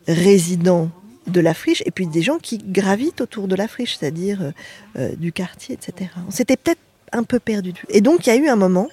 [0.08, 0.90] résidents
[1.28, 4.52] de la friche et puis des gens qui gravitent autour de la friche, c'est-à-dire euh,
[4.98, 6.10] euh, du quartier, etc.
[6.30, 6.80] On s'était peut-être
[7.12, 7.74] un peu perdu.
[7.90, 8.88] Et donc il y a eu un moment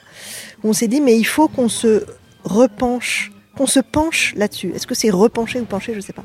[0.64, 2.04] où on s'est dit mais il faut qu'on se
[2.42, 4.72] repenche, qu'on se penche là-dessus.
[4.74, 6.24] Est-ce que c'est repencher ou pencher, je ne sais pas.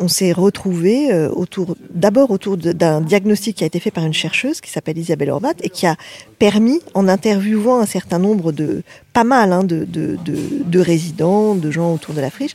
[0.00, 4.14] On s'est retrouvé euh, autour, d'abord autour d'un diagnostic qui a été fait par une
[4.14, 5.96] chercheuse qui s'appelle Isabelle Horvat et qui a
[6.38, 11.70] permis, en interviewant un certain nombre de, pas hein, de, de, de, de résidents, de
[11.70, 12.54] gens autour de la friche,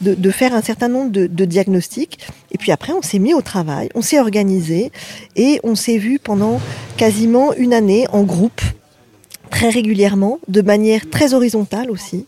[0.00, 2.18] de, faire un certain nombre de diagnostics.
[2.52, 4.90] Et puis après, on s'est mis au travail, on s'est organisé
[5.36, 6.60] et on s'est vu pendant
[6.96, 8.62] quasiment une année en groupe
[9.50, 12.26] très régulièrement, de manière très horizontale aussi,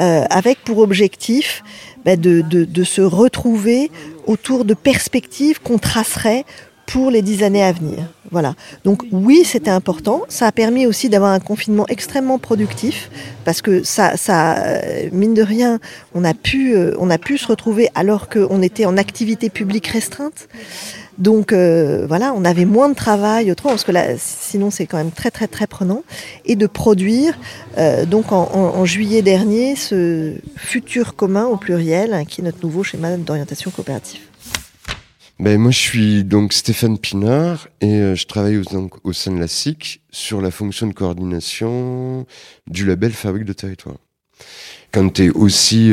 [0.00, 1.62] euh, avec pour objectif
[2.04, 3.90] bah, de, de, de se retrouver
[4.26, 6.44] autour de perspectives qu'on tracerait
[6.90, 7.98] pour les dix années à venir.
[8.32, 8.54] Voilà.
[8.84, 10.22] Donc oui, c'était important.
[10.28, 13.10] Ça a permis aussi d'avoir un confinement extrêmement productif
[13.44, 15.78] parce que ça, ça, euh, mine de rien,
[16.14, 19.86] on a pu, euh, on a pu se retrouver alors qu'on était en activité publique
[19.86, 20.48] restreinte.
[21.18, 24.96] Donc euh, voilà, on avait moins de travail autrement parce que là, sinon c'est quand
[24.96, 26.02] même très très très prenant
[26.44, 27.38] et de produire
[27.78, 32.82] euh, donc en, juillet dernier ce futur commun au pluriel hein, qui est notre nouveau
[32.82, 34.20] schéma d'orientation coopérative.
[35.38, 39.32] Ben, moi, je suis donc Stéphane Pinard et euh, je travaille au, donc, au sein
[39.32, 42.26] de la SIC sur la fonction de coordination
[42.66, 43.96] du label Fabrique de territoire.
[44.92, 45.92] Quand tu es aussi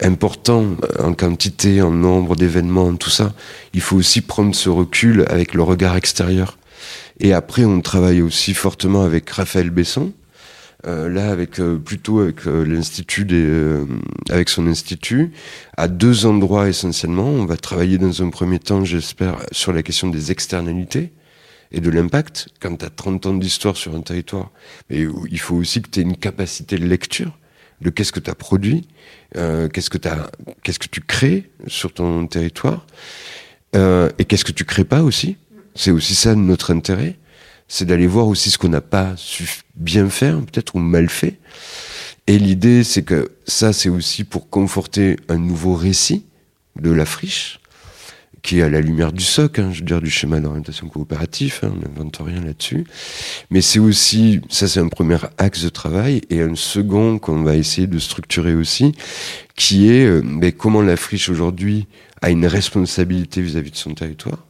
[0.00, 3.32] important en quantité, en nombre d'événements, tout ça,
[3.74, 6.58] il faut aussi prendre ce recul avec le regard extérieur.
[7.20, 10.12] Et après, on travaille aussi fortement avec Raphaël Besson,
[10.86, 13.86] euh, là avec euh, plutôt avec euh, l'institut des, euh,
[14.30, 15.30] avec son institut
[15.76, 17.28] à deux endroits essentiellement.
[17.28, 21.12] On va travailler dans un premier temps j'espère sur la question des externalités
[21.70, 22.48] et de l'impact.
[22.60, 24.50] Quand tu as 30 ans d'histoire sur un territoire
[24.90, 27.38] mais il faut aussi que tu aies une capacité de lecture
[27.82, 28.88] de qu'est-ce que tu as produit
[29.36, 32.86] euh, qu'est-ce que tu crées sur ton territoire
[33.74, 35.36] euh, et qu'est-ce que tu crées pas aussi
[35.74, 37.16] c'est aussi ça notre intérêt
[37.72, 41.38] c'est d'aller voir aussi ce qu'on n'a pas su bien faire, peut-être, ou mal fait.
[42.26, 46.26] Et l'idée, c'est que ça, c'est aussi pour conforter un nouveau récit
[46.78, 47.60] de la friche,
[48.42, 51.60] qui est à la lumière du SOC, hein, je veux dire, du schéma d'orientation coopérative,
[51.62, 52.84] hein, on n'invente rien là-dessus.
[53.50, 57.56] Mais c'est aussi, ça c'est un premier axe de travail, et un second qu'on va
[57.56, 58.92] essayer de structurer aussi,
[59.54, 61.86] qui est euh, mais comment la friche aujourd'hui
[62.20, 64.46] a une responsabilité vis-à-vis de son territoire,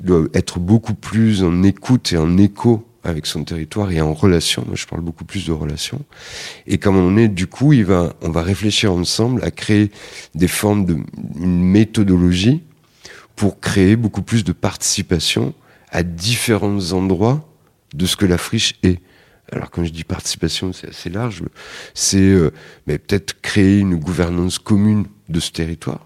[0.00, 4.64] doit être beaucoup plus en écoute et en écho avec son territoire et en relation.
[4.66, 6.00] Moi, je parle beaucoup plus de relation.
[6.66, 9.90] Et comme on est, du coup, il va, on va réfléchir ensemble à créer
[10.34, 10.96] des formes de,
[11.38, 12.62] une méthodologie
[13.38, 15.54] pour créer beaucoup plus de participation
[15.90, 17.48] à différents endroits
[17.94, 19.00] de ce que la friche est.
[19.52, 21.44] Alors quand je dis participation, c'est assez large.
[21.94, 22.50] C'est euh,
[22.88, 26.04] mais peut-être créer une gouvernance commune de ce territoire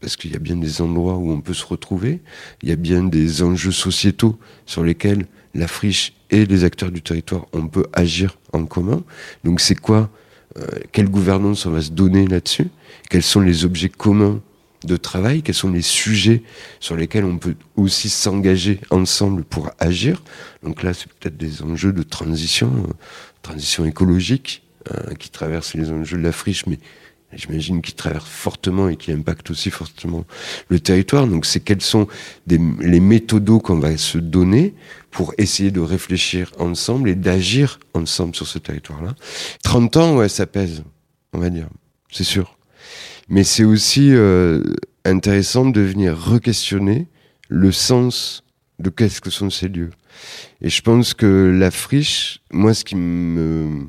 [0.00, 2.22] parce qu'il y a bien des endroits où on peut se retrouver,
[2.62, 7.02] il y a bien des enjeux sociétaux sur lesquels la friche et les acteurs du
[7.02, 9.04] territoire, on peut agir en commun.
[9.44, 10.10] Donc c'est quoi
[10.56, 12.68] euh, Quelle gouvernance on va se donner là-dessus?
[13.10, 14.40] Quels sont les objets communs
[14.86, 16.42] de travail Quels sont les sujets
[16.80, 20.22] sur lesquels on peut aussi s'engager ensemble pour agir
[20.62, 22.92] Donc là, c'est peut-être des enjeux de transition, euh,
[23.42, 26.78] transition écologique, euh, qui traversent les enjeux de la friche, mais
[27.34, 30.24] j'imagine qui traversent fortement et qui impactent aussi fortement
[30.68, 31.26] le territoire.
[31.26, 32.08] Donc c'est quels sont
[32.46, 34.74] des, les méthodos qu'on va se donner
[35.10, 39.14] pour essayer de réfléchir ensemble et d'agir ensemble sur ce territoire-là.
[39.62, 40.82] 30 ans, ouais, ça pèse,
[41.32, 41.68] on va dire,
[42.10, 42.56] c'est sûr.
[43.32, 44.62] Mais c'est aussi euh,
[45.06, 47.08] intéressant de venir re-questionner
[47.48, 48.44] le sens
[48.78, 49.88] de qu'est-ce que sont ces lieux.
[50.60, 53.86] Et je pense que la friche, moi, ce qui me,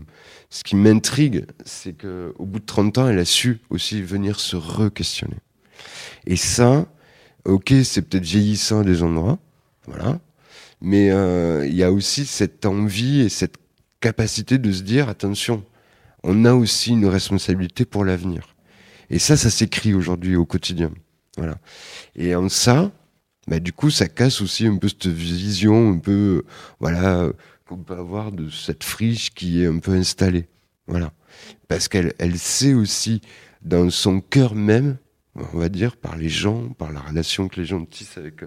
[0.50, 4.40] ce qui m'intrigue, c'est que au bout de 30 ans, elle a su aussi venir
[4.40, 5.40] se re-questionner.
[6.26, 6.88] Et ça,
[7.44, 9.40] ok, c'est peut-être vieillissant à des endroits,
[9.88, 10.22] voilà,
[10.80, 13.58] mais euh, il y a aussi cette envie et cette
[14.00, 15.66] capacité de se dire attention,
[16.24, 18.53] on a aussi une responsabilité pour l'avenir.
[19.10, 20.92] Et ça, ça s'écrit aujourd'hui au quotidien.
[21.38, 21.58] Voilà.
[22.16, 22.92] Et en ça,
[23.48, 26.44] bah, du coup, ça casse aussi un peu cette vision, un peu,
[26.80, 27.30] voilà,
[27.68, 30.48] qu'on peut avoir de cette friche qui est un peu installée.
[30.88, 31.12] Voilà.
[31.68, 33.22] Parce qu'elle elle sait aussi,
[33.62, 34.98] dans son cœur même,
[35.36, 38.42] on va dire, par les gens, par la relation que les gens tissent avec,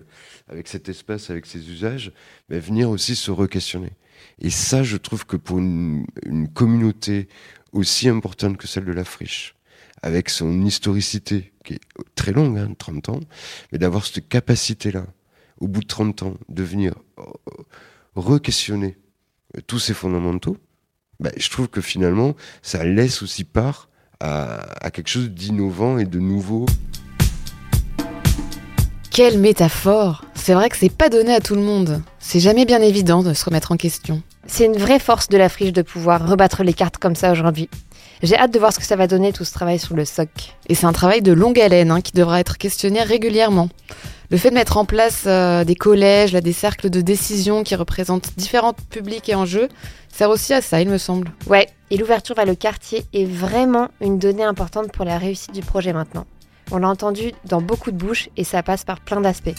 [0.48, 2.12] avec cet espace, avec ses usages,
[2.48, 3.92] mais venir aussi se re-questionner.
[4.40, 7.28] Et ça, je trouve que pour une, une communauté
[7.72, 9.55] aussi importante que celle de la friche,
[10.06, 11.80] avec son historicité, qui est
[12.14, 13.20] très longue, hein, 30 ans,
[13.72, 15.04] mais d'avoir cette capacité-là,
[15.58, 17.24] au bout de 30 ans, de venir euh,
[18.14, 18.96] re-questionner
[19.56, 20.58] euh, tous ces fondamentaux,
[21.18, 23.88] bah, je trouve que finalement, ça laisse aussi part
[24.20, 26.66] à, à quelque chose d'innovant et de nouveau.
[29.10, 32.00] Quelle métaphore C'est vrai que c'est pas donné à tout le monde.
[32.20, 34.22] C'est jamais bien évident de se remettre en question.
[34.46, 37.68] C'est une vraie force de la friche de pouvoir rebattre les cartes comme ça aujourd'hui.
[38.22, 40.28] J'ai hâte de voir ce que ça va donner tout ce travail sur le SOC.
[40.68, 43.68] Et c'est un travail de longue haleine hein, qui devra être questionné régulièrement.
[44.30, 47.74] Le fait de mettre en place euh, des collèges, là, des cercles de décision qui
[47.74, 49.68] représentent différents publics et enjeux,
[50.12, 51.30] sert aussi à ça, il me semble.
[51.46, 55.60] Ouais, et l'ouverture vers le quartier est vraiment une donnée importante pour la réussite du
[55.60, 56.26] projet maintenant.
[56.72, 59.54] On l'a entendu dans beaucoup de bouches et ça passe par plein d'aspects.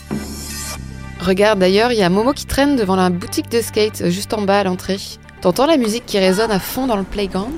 [1.21, 4.33] Regarde d'ailleurs, il y a Momo qui traîne devant la boutique de skate euh, juste
[4.33, 4.97] en bas à l'entrée.
[5.39, 7.53] T'entends la musique qui résonne à fond dans le playground?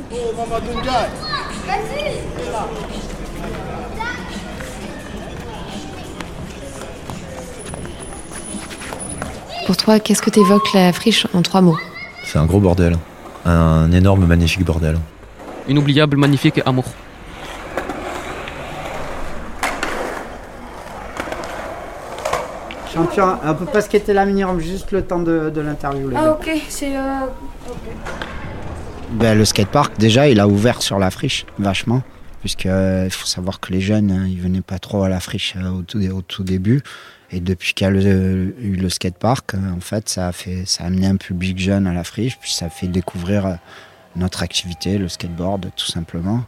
[9.65, 11.77] Pour toi, qu'est-ce que t'évoques la friche en trois mots?
[12.25, 12.97] C'est un gros bordel.
[13.45, 14.99] Un énorme, magnifique bordel.
[15.69, 16.85] Inoubliable, magnifique et amour.
[22.93, 26.09] Champion, on peut pas skater la minimum, juste le temps de, de l'interview.
[26.09, 26.95] les Ah ok, c'est...
[26.95, 27.25] Euh...
[29.11, 32.03] Ben, le skatepark, déjà, il a ouvert sur la friche, vachement.
[32.41, 35.19] Puisque euh, il faut savoir que les jeunes, hein, ils venaient pas trop à la
[35.19, 36.81] friche euh, au, tout, au tout début.
[37.31, 40.83] Et depuis qu'il y a le- eu le skatepark, en fait, ça a, fait, ça
[40.83, 42.37] a amené un public jeune à la friche.
[42.39, 43.57] Puis ça a fait découvrir
[44.15, 46.43] notre activité, le skateboard, tout simplement.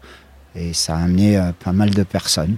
[0.56, 2.56] Et ça a amené euh, pas mal de personnes.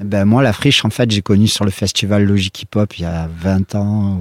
[0.00, 3.02] Ben, moi, la friche, en fait, j'ai connu sur le festival Logic Hip Hop il
[3.02, 4.18] y a 20 ans,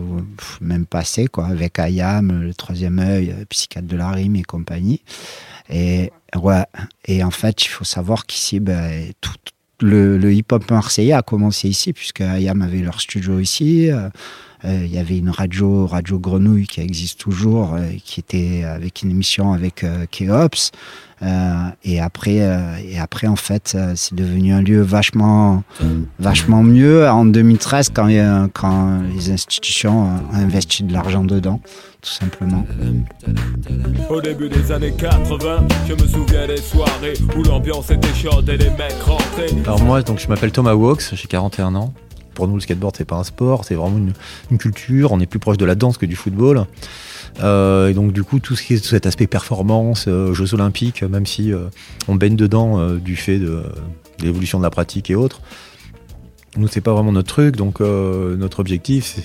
[0.60, 5.02] même passé, quoi, avec Ayam, le troisième œil, euh, Psychiatre de la rime et compagnie.
[5.70, 6.66] Et, ouais,
[7.06, 9.32] et en fait, il faut savoir qu'ici, ben, tout
[9.80, 13.90] le, le hip-hop marseillais a commencé ici, puisque Ayam avait leur studio ici.
[14.66, 19.02] Euh, Il y avait une radio, Radio Grenouille, qui existe toujours, euh, qui était avec
[19.02, 20.72] une émission avec euh, Keops.
[21.22, 25.64] Euh, et après, euh, et après, en fait, euh, c'est devenu un lieu vachement,
[26.18, 28.06] vachement mieux en 2013 quand,
[29.14, 31.60] les institutions ont investi de l'argent dedans,
[32.02, 32.66] tout simplement.
[34.10, 38.58] Au début des années 80, je me souviens des soirées où l'ambiance était chaude et
[38.58, 39.54] les mecs rentraient.
[39.66, 41.94] Alors moi, donc, je m'appelle Thomas Wox, j'ai 41 ans.
[42.40, 43.98] Pour nous, le skateboard, c'est pas un sport, c'est vraiment
[44.50, 45.12] une, culture.
[45.12, 46.68] On est plus proche de la danse que du football.
[47.42, 51.04] Euh, et donc, du coup, tout ce qui est cet aspect performance, euh, Jeux Olympiques,
[51.04, 51.66] même si euh,
[52.08, 53.64] on baigne dedans du fait de,
[54.22, 55.42] l'évolution de la pratique et autres,
[56.56, 57.58] nous, c'est pas vraiment notre truc.
[57.58, 59.18] Donc, notre objectif,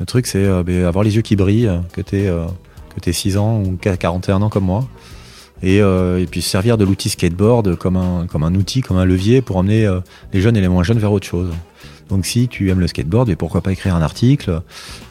[0.00, 2.46] notre truc, c'est ben, avoir les yeux qui brillent, que euh,
[2.94, 4.88] que t'aies 6 ans ou 41 ans comme moi.
[5.62, 8.96] Et, euh, et puis se servir de l'outil skateboard comme un, comme un outil, comme
[8.96, 9.92] un levier pour emmener
[10.32, 11.50] les jeunes et les moins jeunes vers autre chose.
[12.08, 14.62] Donc si tu aimes le skateboard, pourquoi pas écrire un article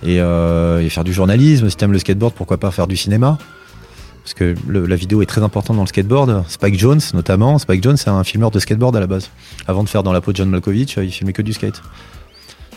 [0.04, 1.70] et, euh, faire du journalisme.
[1.70, 3.38] Si tu aimes le skateboard, pourquoi pas faire du cinéma
[4.24, 6.46] Parce que la vidéo est très importante dans le skateboard.
[6.48, 7.60] Spike Jones notamment.
[7.60, 9.30] Spike Jones c'est un filmeur de skateboard à la base.
[9.68, 11.82] Avant de faire dans la peau de John Malkovich, euh, il filmait que du skate.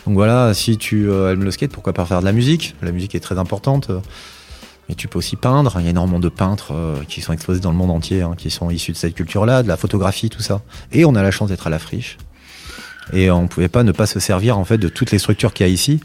[0.05, 2.91] Donc voilà, si tu euh, aimes le skate, pourquoi pas faire de la musique La
[2.91, 3.89] musique est très importante.
[4.89, 5.75] Mais tu peux aussi peindre.
[5.79, 6.73] Il y a énormément de peintres
[7.07, 9.67] qui sont exposés dans le monde entier, hein, qui sont issus de cette culture-là, de
[9.67, 10.61] la photographie, tout ça.
[10.91, 12.17] Et on a la chance d'être à la friche.
[13.13, 15.65] Et on pouvait pas ne pas se servir en fait de toutes les structures qu'il
[15.65, 15.99] y a ici,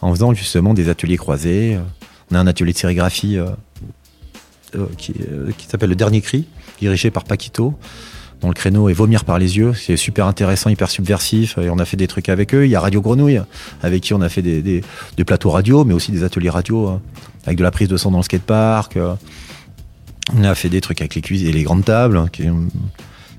[0.00, 1.76] en faisant justement des ateliers croisés.
[1.76, 1.80] Euh,
[2.30, 3.46] On a un atelier de sérigraphie euh,
[4.74, 6.46] euh, qui, euh, qui s'appelle Le Dernier Cri,
[6.80, 7.74] dirigé par Paquito
[8.42, 9.72] dont le créneau est vomir par les yeux.
[9.72, 11.56] C'est super intéressant, hyper subversif.
[11.58, 12.66] Et on a fait des trucs avec eux.
[12.66, 13.40] Il y a Radio Grenouille,
[13.82, 14.82] avec qui on a fait des,
[15.24, 17.00] plateaux radio, mais aussi des ateliers radio, hein,
[17.46, 18.96] avec de la prise de son dans le skatepark.
[18.96, 19.14] euh.
[20.36, 22.26] On a fait des trucs avec les cuisines et les grandes tables, hein,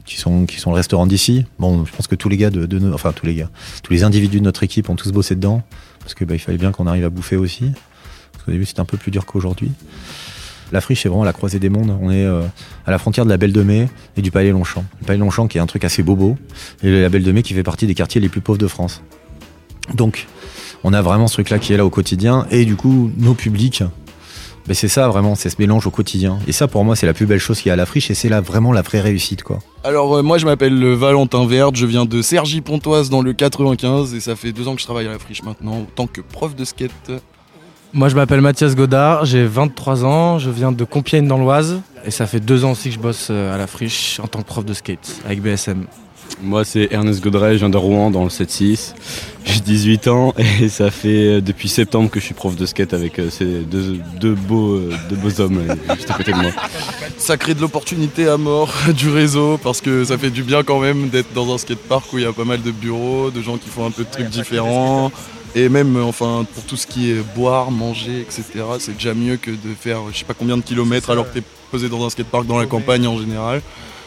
[0.06, 1.46] qui sont, qui sont le restaurant d'ici.
[1.60, 3.50] Bon, je pense que tous les gars de, de nos- enfin tous les gars,
[3.84, 5.64] tous les individus de notre équipe ont tous bossé dedans,
[6.00, 7.72] parce que bah, il fallait bien qu'on arrive à bouffer aussi.
[8.34, 9.72] Parce qu'au début, c'était un peu plus dur qu'aujourd'hui.
[10.72, 11.96] La friche, c'est vraiment la croisée des mondes.
[12.02, 12.42] On est euh,
[12.86, 13.88] à la frontière de la Belle de Mai
[14.18, 14.84] et du Palais Longchamp.
[15.02, 16.36] Le Palais Longchamp qui est un truc assez bobo,
[16.82, 19.02] et la Belle de Mai qui fait partie des quartiers les plus pauvres de France.
[19.94, 20.28] Donc,
[20.84, 23.84] on a vraiment ce truc-là qui est là au quotidien, et du coup, nos publics,
[24.68, 26.40] ben, c'est ça vraiment, c'est ce mélange au quotidien.
[26.48, 28.10] Et ça, pour moi, c'est la plus belle chose qu'il y a à la friche,
[28.10, 29.60] et c'est là vraiment la vraie réussite, quoi.
[29.86, 34.14] Alors euh, moi je m'appelle euh, Valentin Verde, je viens de Cergy-Pontoise dans le 95
[34.14, 36.22] et ça fait deux ans que je travaille à la friche maintenant en tant que
[36.22, 37.12] prof de skate.
[37.92, 42.12] Moi, je m'appelle Mathias Godard, j'ai 23 ans, je viens de Compiègne dans l'Oise et
[42.12, 44.48] ça fait deux ans aussi que je bosse euh, à la friche en tant que
[44.48, 45.86] prof de skate avec BSM.
[46.44, 48.96] Moi, c'est Ernest Godret, je viens de Rouen dans le 7-6.
[49.46, 52.94] J'ai 18 ans et ça fait euh, depuis septembre que je suis prof de skate
[52.94, 55.62] avec euh, ces deux, deux beaux, euh, deux beaux hommes
[55.96, 56.52] juste à côté de moi.
[57.18, 60.80] Ça crée de l'opportunité à mort du réseau parce que ça fait du bien quand
[60.80, 63.58] même d'être dans un skatepark où il y a pas mal de bureaux, de gens
[63.58, 65.12] qui font un peu de trucs différents.
[65.56, 68.44] Et même enfin pour tout ce qui est boire, manger, etc.
[68.80, 71.46] C'est déjà mieux que de faire je sais pas combien de kilomètres alors que t'es
[71.72, 73.62] posé dans un skatepark dans la campagne en général.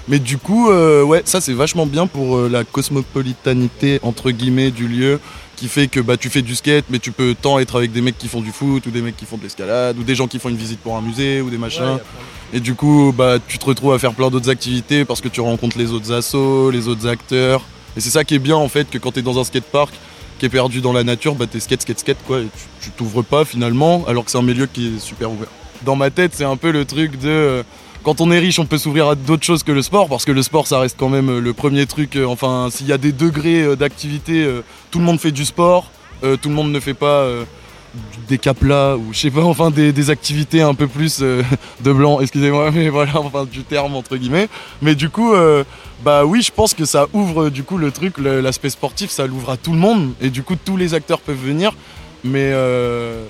[0.09, 4.71] Mais du coup, euh, ouais, ça c'est vachement bien pour euh, la cosmopolitanité entre guillemets
[4.71, 5.21] du lieu,
[5.57, 8.01] qui fait que bah tu fais du skate, mais tu peux tant être avec des
[8.03, 10.27] mecs qui font du foot ou des mecs qui font de l'escalade ou des gens
[10.29, 11.99] qui font une visite pour un musée ou des machins.
[12.53, 15.41] Et du coup, bah tu te retrouves à faire plein d'autres activités parce que tu
[15.41, 17.63] rencontres les autres assos, les autres acteurs.
[17.97, 19.93] Et c'est ça qui est bien en fait que quand t'es dans un skatepark
[20.39, 22.41] qui est perdu dans la nature, bah t'es skate, skate, skate quoi.
[22.41, 22.51] Et tu-
[22.83, 25.49] tu t'ouvres pas finalement, alors que c'est un milieu qui est super ouvert.
[25.85, 27.63] Dans ma tête, c'est un peu le truc de euh,
[28.07, 30.31] quand on est riche, on peut s'ouvrir à d'autres choses que le sport, parce que
[30.31, 32.15] le sport, ça reste quand même euh, le premier truc.
[32.15, 34.49] euh, enfin, s'il y a des degrés euh, d'activité,
[34.93, 35.91] tout le monde fait du sport,
[36.23, 37.29] tout le monde ne fait pas
[38.29, 42.71] des caplas ou je sais pas, enfin des, activités un peu plus de blanc, excusez-moi,
[42.75, 44.49] mais voilà, enfin du terme entre guillemets.
[44.83, 45.35] Mais du coup,
[46.05, 49.51] bah oui, je pense que ça ouvre du coup le truc, l'aspect sportif, ça l'ouvre
[49.51, 51.73] à tout le monde, et du coup tous les acteurs peuvent venir,
[52.23, 53.25] mais euh,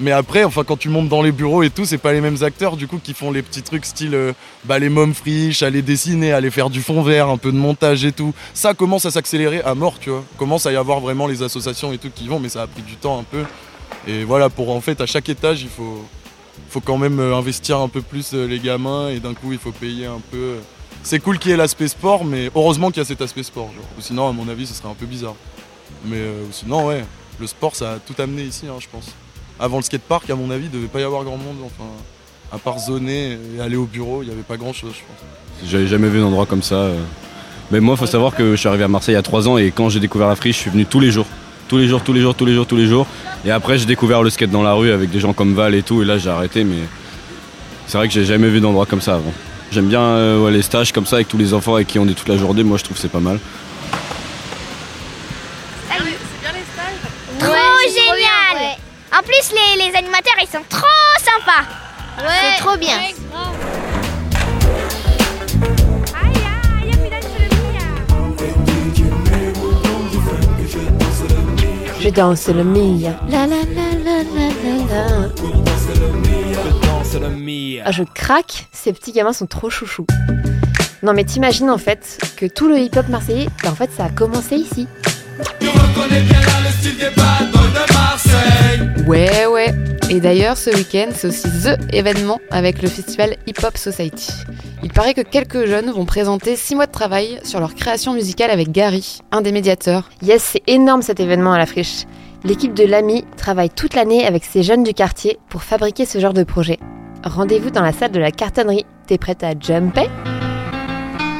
[0.00, 2.42] mais après, enfin, quand tu montes dans les bureaux et tout, c'est pas les mêmes
[2.42, 4.32] acteurs du coup qui font les petits trucs style euh,
[4.64, 8.04] bah, les mômes friches, aller dessiner, aller faire du fond vert, un peu de montage
[8.04, 8.32] et tout.
[8.54, 10.24] Ça commence à s'accélérer à mort, tu vois.
[10.36, 12.82] Commence à y avoir vraiment les associations et tout qui vont, mais ça a pris
[12.82, 13.42] du temps un peu.
[14.06, 16.04] Et voilà, pour en fait, à chaque étage, il faut,
[16.70, 19.58] faut quand même euh, investir un peu plus euh, les gamins et d'un coup, il
[19.58, 20.58] faut payer un peu.
[21.02, 23.70] C'est cool qu'il y ait l'aspect sport, mais heureusement qu'il y a cet aspect sport.
[23.74, 23.84] Genre.
[23.98, 25.34] Sinon, à mon avis, ce serait un peu bizarre.
[26.04, 27.04] Mais sinon, ouais,
[27.40, 29.06] le sport, ça a tout amené ici, hein, je pense.
[29.60, 31.56] Avant le skatepark, à mon avis, il devait pas y avoir grand monde.
[31.64, 31.88] Enfin,
[32.52, 35.68] à part zoner et aller au bureau, il n'y avait pas grand chose, je pense.
[35.70, 36.76] J'avais jamais vu un endroit comme ça.
[36.76, 37.00] euh.
[37.70, 39.58] Mais moi, faut savoir que je suis arrivé à Marseille il y a 3 ans
[39.58, 41.26] et quand j'ai découvert la friche, je suis venu tous les jours.
[41.68, 43.06] Tous les jours, tous les jours, tous les jours, tous les jours.
[43.44, 45.82] Et après, j'ai découvert le skate dans la rue avec des gens comme Val et
[45.82, 46.00] tout.
[46.00, 46.78] Et là, j'ai arrêté, mais
[47.86, 49.32] c'est vrai que j'ai jamais vu d'endroit comme ça avant.
[49.70, 52.08] J'aime bien euh, ouais, les stages comme ça avec tous les enfants avec qui on
[52.08, 52.62] est toute la journée.
[52.62, 53.38] Moi, je trouve que c'est pas mal.
[57.38, 57.52] Trop
[57.86, 58.76] génial
[59.10, 60.86] En plus, les, les animateurs, ils sont trop
[61.18, 61.64] sympas.
[62.18, 62.98] C'est trop bien.
[72.00, 73.10] Je danse le mia.
[73.28, 75.28] La la la la la la la.
[77.84, 80.06] Ah, je craque, ces petits gamins sont trop chouchous.
[81.02, 84.10] Non mais t'imagines en fait que tout le hip-hop marseillais, bah, en fait ça a
[84.10, 84.86] commencé ici.
[89.06, 89.74] Ouais, ouais.
[90.10, 94.32] Et d'ailleurs, ce week-end, c'est aussi THE événement avec le festival Hip Hop Society.
[94.82, 98.50] Il paraît que quelques jeunes vont présenter 6 mois de travail sur leur création musicale
[98.50, 100.10] avec Gary, un des médiateurs.
[100.22, 102.04] Yes, c'est énorme cet événement à la friche.
[102.44, 106.34] L'équipe de l'AMI travaille toute l'année avec ces jeunes du quartier pour fabriquer ce genre
[106.34, 106.78] de projet.
[107.24, 108.86] Rendez-vous dans la salle de la cartonnerie.
[109.06, 110.08] T'es prête à jumper?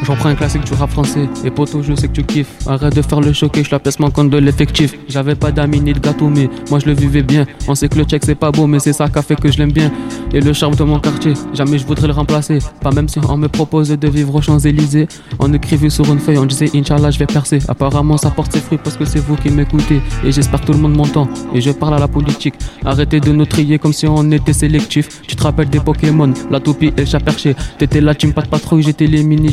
[0.04, 1.28] J'en prends un classique du rap français.
[1.44, 2.48] Et poto, je sais que tu kiffes.
[2.66, 4.94] Arrête de faire le choqué, je la pièce manquante de l'effectif.
[5.08, 7.44] J'avais pas d'amis ni de gâteau, mais moi je le vivais bien.
[7.66, 9.50] On sait que le check c'est pas beau, mais c'est ça qui a fait que
[9.50, 9.90] je l'aime bien.
[10.32, 12.58] Et le charme de mon quartier, jamais je voudrais le remplacer.
[12.80, 15.08] Pas même si on me propose de vivre aux Champs-Élysées.
[15.38, 17.58] On écrivait sur une feuille, on disait Inch'Allah, je vais percer.
[17.68, 20.00] Apparemment, ça porte ses fruits parce que c'est vous qui m'écoutez.
[20.24, 21.28] Et j'espère que tout le monde m'entend.
[21.54, 22.54] Et je parle à la politique.
[22.84, 25.22] Arrêtez de nous trier comme si on était sélectif.
[25.26, 27.56] Tu te rappelles des Pokémon, la toupie et le chat perché.
[27.78, 29.52] T'étais la team pas de patrouille, j'étais les mini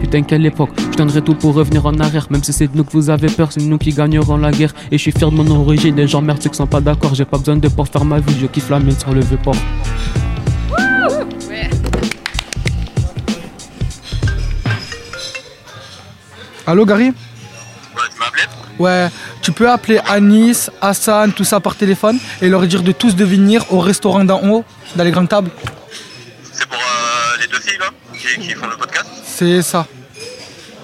[0.00, 0.70] Putain, quelle époque.
[0.90, 2.26] Je donnerai tout pour revenir en arrière.
[2.30, 4.74] Même si c'est de nous que vous avez peur, c'est nous qui gagnerons la guerre.
[4.90, 5.94] Et je suis fier de mon origine.
[5.94, 7.14] Les gens merde, ceux qui sont pas d'accord.
[7.14, 8.34] J'ai pas besoin de pour faire ma vie.
[8.40, 9.54] Je kiffe la mine sur le vieux port.
[16.66, 17.12] Allô Gary Ouais,
[18.10, 18.42] tu m'as appelé
[18.78, 19.08] Ouais,
[19.42, 23.24] tu peux appeler Anis, Hassan, tout ça par téléphone et leur dire de tous de
[23.24, 24.64] venir au restaurant d'en haut,
[24.96, 25.50] dans les grandes tables.
[26.52, 27.86] C'est pour euh, les deux filles là
[28.22, 29.86] qui, qui font le podcast C'est ça.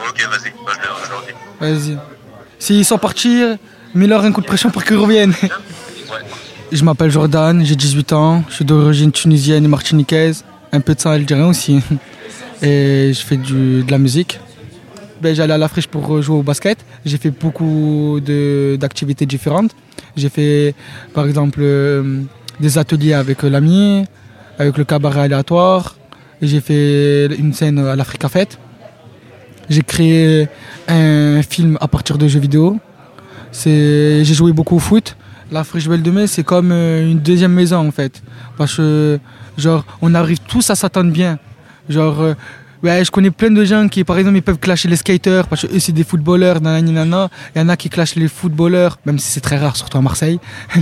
[0.00, 1.72] Ok, vas-y, bah, je, leur-.
[1.72, 1.98] Vas-y.
[2.58, 3.42] S'ils sont partis,
[3.94, 5.34] mets-leur un coup de pression pour qu'ils reviennent.
[6.70, 11.00] Je m'appelle Jordan, j'ai 18 ans, je suis d'origine tunisienne et martiniquaise, un peu de
[11.00, 11.80] sang algérien aussi.
[12.62, 14.38] Et je fais du- de la musique.
[15.22, 16.78] Ben, J'allais à la friche pour jouer au basket.
[17.06, 19.70] J'ai fait beaucoup d'activités différentes.
[20.16, 20.74] J'ai fait
[21.14, 22.22] par exemple euh,
[22.60, 24.04] des ateliers avec l'ami,
[24.58, 25.96] avec le cabaret aléatoire.
[26.40, 28.58] J'ai fait une scène à l'Africa Fête.
[29.68, 30.48] J'ai créé
[30.86, 32.78] un film à partir de jeux vidéo.
[33.52, 35.16] J'ai joué beaucoup au foot.
[35.50, 38.22] La Friche Belle de Mai, c'est comme euh, une deuxième maison en fait.
[38.58, 39.18] Parce que,
[39.56, 41.38] genre, on arrive tous à s'attendre bien.
[41.88, 42.34] Genre, euh,
[42.82, 45.66] ouais, je connais plein de gens qui, par exemple, ils peuvent clasher les skaters parce
[45.66, 46.58] que eux, c'est des footballeurs.
[46.62, 50.00] Il y en a qui clashent les footballeurs, même si c'est très rare, surtout à
[50.00, 50.38] Marseille.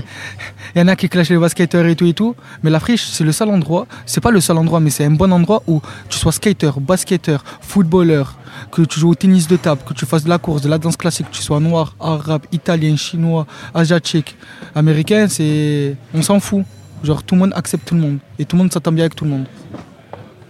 [0.74, 2.34] Il y en a qui clashent les basketteurs et tout et tout.
[2.62, 5.10] Mais la Friche, c'est le seul endroit, c'est pas le seul endroit, mais c'est un
[5.10, 8.36] bon endroit où tu sois skater, basketteur, footballeur,
[8.72, 10.78] que tu joues au tennis de table, que tu fasses de la course, de la
[10.78, 14.36] danse classique, que tu sois noir, arabe, italien, chinois, asiatique,
[14.74, 15.96] américain, c'est.
[16.14, 16.64] On s'en fout.
[17.02, 18.18] Genre tout le monde accepte tout le monde.
[18.38, 19.46] Et tout le monde s'entend bien avec tout le monde.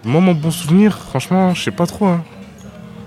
[0.06, 2.06] Moi, mon bon souvenir, franchement, je sais pas trop.
[2.06, 2.22] hein.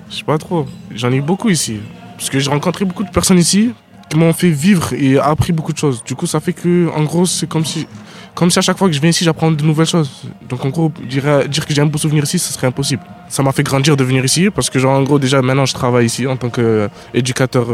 [0.09, 0.65] Je sais pas trop.
[0.93, 1.79] J'en ai eu beaucoup ici.
[2.17, 3.71] Parce que j'ai rencontré beaucoup de personnes ici
[4.09, 6.03] qui m'ont fait vivre et appris beaucoup de choses.
[6.03, 7.87] Du coup, ça fait que, en gros, c'est comme si,
[8.35, 10.11] comme si à chaque fois que je viens ici, j'apprends de nouvelles choses.
[10.49, 13.03] Donc, en gros, dire, dire que j'ai un beau souvenir ici, ce serait impossible.
[13.29, 15.73] Ça m'a fait grandir de venir ici parce que, genre, en gros, déjà, maintenant, je
[15.75, 17.67] travaille ici en tant qu'éducateur.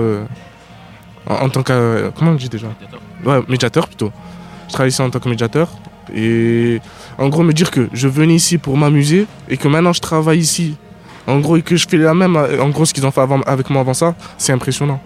[1.28, 2.12] en, en tant que.
[2.16, 2.68] Comment on dit déjà?
[3.26, 4.12] Ouais, médiateur plutôt.
[4.68, 5.70] Je travaille ici en tant que médiateur.
[6.14, 6.82] Et
[7.18, 10.40] en gros, me dire que je venais ici pour m'amuser et que maintenant je travaille
[10.40, 10.76] ici,
[11.28, 13.42] en gros, et que je fais la même, en gros, ce qu'ils ont fait avant,
[13.42, 15.00] avec moi avant ça, c'est impressionnant.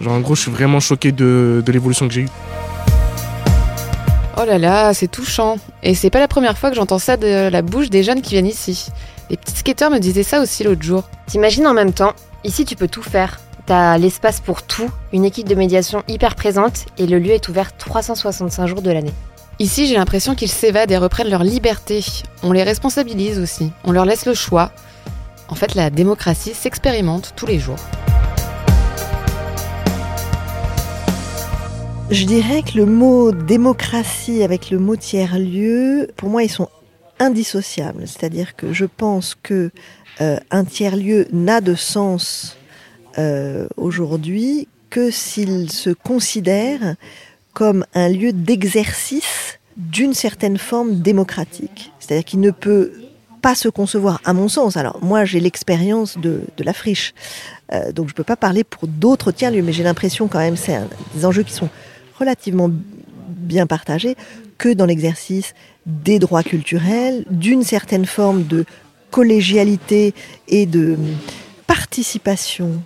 [0.00, 2.28] Genre, en gros, je suis vraiment choqué de, de l'évolution que j'ai eue.
[4.40, 5.56] Oh là là, c'est touchant.
[5.82, 8.30] Et c'est pas la première fois que j'entends ça de la bouche des jeunes qui
[8.30, 8.88] viennent ici.
[9.30, 11.04] Les petits skateurs me disaient ça aussi l'autre jour.
[11.26, 12.12] T'imagines en même temps,
[12.44, 13.40] ici tu peux tout faire.
[13.66, 17.76] T'as l'espace pour tout, une équipe de médiation hyper présente et le lieu est ouvert
[17.76, 19.14] 365 jours de l'année.
[19.58, 22.04] Ici, j'ai l'impression qu'ils s'évadent et reprennent leur liberté.
[22.42, 23.70] On les responsabilise aussi.
[23.84, 24.72] On leur laisse le choix.
[25.48, 27.78] En fait, la démocratie s'expérimente tous les jours.
[32.10, 36.68] Je dirais que le mot démocratie avec le mot tiers-lieu, pour moi, ils sont
[37.18, 38.06] indissociables.
[38.06, 39.70] C'est-à-dire que je pense que
[40.20, 42.56] euh, un tiers-lieu n'a de sens
[43.18, 46.96] euh, aujourd'hui que s'il se considère
[47.52, 51.92] comme un lieu d'exercice d'une certaine forme démocratique.
[51.98, 52.92] C'est-à-dire qu'il ne peut
[53.40, 54.76] pas se concevoir, à mon sens.
[54.76, 57.12] Alors, moi, j'ai l'expérience de, la friche,
[57.72, 60.56] euh, donc je ne peux pas parler pour d'autres tiers-lieux, mais j'ai l'impression quand même,
[60.56, 60.78] c'est
[61.14, 61.68] des enjeux qui sont
[62.18, 62.70] relativement
[63.28, 64.16] bien partagés,
[64.58, 65.54] que dans l'exercice
[65.86, 68.64] des droits culturels, d'une certaine forme de
[69.10, 70.14] collégialité
[70.46, 70.96] et de
[71.66, 72.80] participation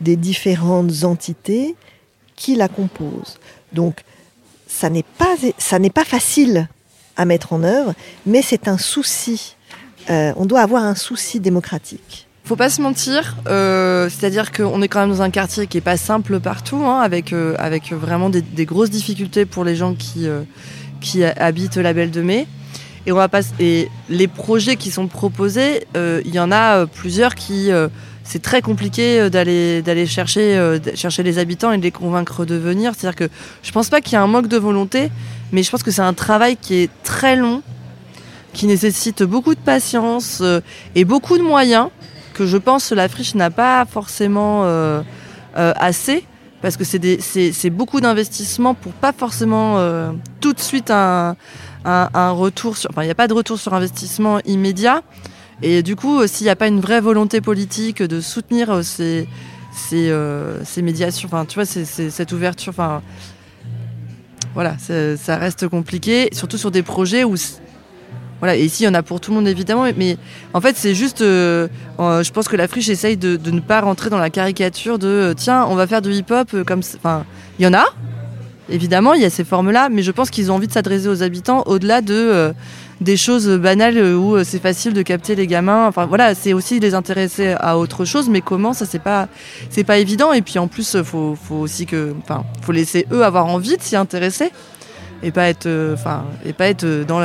[0.00, 1.74] des différentes entités
[2.36, 3.38] qui la composent.
[3.72, 4.02] Donc,
[4.66, 6.68] ça n'est pas, ça n'est pas facile
[7.16, 7.94] à mettre en œuvre,
[8.26, 9.56] mais c'est un souci.
[10.10, 12.26] Euh, on doit avoir un souci démocratique.
[12.44, 15.82] Faut pas se mentir, euh, c'est-à-dire qu'on est quand même dans un quartier qui est
[15.82, 20.26] pas simple partout, hein, avec, euh, avec vraiment des, grosses difficultés pour les gens qui,
[21.00, 22.46] qui habitent la Belle de Mai.
[23.04, 23.28] Et, on va
[23.60, 27.70] et les projets qui sont proposés, il y en a plusieurs qui.
[28.30, 32.44] C'est très compliqué euh, d'aller d'aller chercher, euh, chercher les habitants et de les convaincre
[32.44, 32.92] de venir.
[32.94, 33.28] C'est-à-dire que
[33.62, 35.10] je pense pas qu'il y a un manque de volonté,
[35.52, 37.62] mais je pense que c'est un travail qui est très long,
[38.52, 40.60] qui nécessite beaucoup de patience euh,
[40.94, 41.88] et beaucoup de moyens
[42.34, 44.62] que je pense que la friche n'a pas forcément
[45.56, 46.24] assez
[46.62, 49.76] parce que c'est beaucoup d'investissements pour pas forcément
[50.40, 51.34] tout de suite un,
[51.84, 55.02] un- un retour sur enfin il n'y a pas de retour sur investissement immédiat
[55.62, 59.26] Et du coup, s'il n'y a pas une vraie volonté politique de soutenir euh, ces,
[59.92, 63.02] euh, ces médiations, enfin, tu vois, cette ouverture, enfin,
[64.54, 67.36] voilà, ça, reste compliqué, surtout sur des projets où.
[68.40, 70.16] Voilà, et ici, il y en a pour tout le monde, évidemment, mais
[70.54, 71.22] en fait, c'est juste.
[71.22, 71.66] euh,
[71.98, 75.08] euh, je pense que la friche essaye de, ne pas rentrer dans la caricature de
[75.08, 76.80] euh, tiens, on va faire du hip-hop euh, comme.
[76.96, 77.24] Enfin,
[77.58, 77.84] il y en a,
[78.68, 81.22] évidemment, il y a ces formes-là, mais je pense qu'ils ont envie de s'adresser aux
[81.22, 82.14] habitants au-delà de.
[82.14, 82.52] euh,
[83.00, 85.86] des choses banales euh, où euh, c'est facile de capter les gamins.
[85.86, 89.28] Enfin voilà, c'est aussi les intéresser à autre chose, mais comment ça c'est pas
[89.70, 90.32] c'est pas évident.
[90.32, 93.82] Et puis en plus, euh, faut, aussi que, enfin, faut laisser eux avoir envie de
[93.82, 94.50] s'y intéresser
[95.22, 97.20] et pas être, enfin, et pas être dans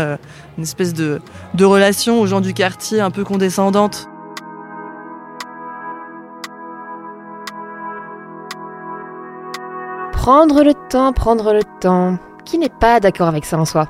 [0.58, 1.20] une espèce de
[1.60, 4.10] relation aux gens du quartier un peu condescendante.
[10.12, 12.18] Prendre le temps, prendre le temps.
[12.46, 13.88] Qui n'est pas d'accord avec ça en soi?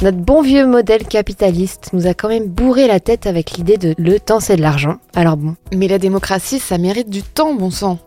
[0.00, 3.96] Notre bon vieux modèle capitaliste nous a quand même bourré la tête avec l'idée de
[3.98, 4.98] le temps c'est de l'argent.
[5.16, 5.56] Alors bon.
[5.74, 7.98] Mais la démocratie, ça mérite du temps, bon sang.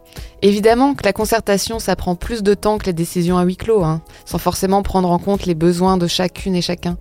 [0.42, 3.84] Évidemment que la concertation, ça prend plus de temps que les décisions à huis clos,
[3.84, 6.98] hein, sans forcément prendre en compte les besoins de chacune et chacun.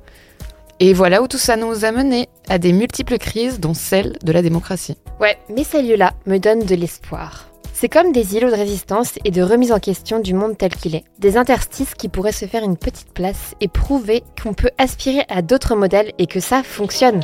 [0.80, 4.32] Et voilà où tout ça nous a mené à des multiples crises, dont celle de
[4.32, 4.96] la démocratie.
[5.20, 7.49] Ouais, mais ces lieux-là me donnent de l'espoir.
[7.80, 10.94] C'est comme des îlots de résistance et de remise en question du monde tel qu'il
[10.94, 11.04] est.
[11.18, 15.40] Des interstices qui pourraient se faire une petite place et prouver qu'on peut aspirer à
[15.40, 17.20] d'autres modèles et que ça fonctionne.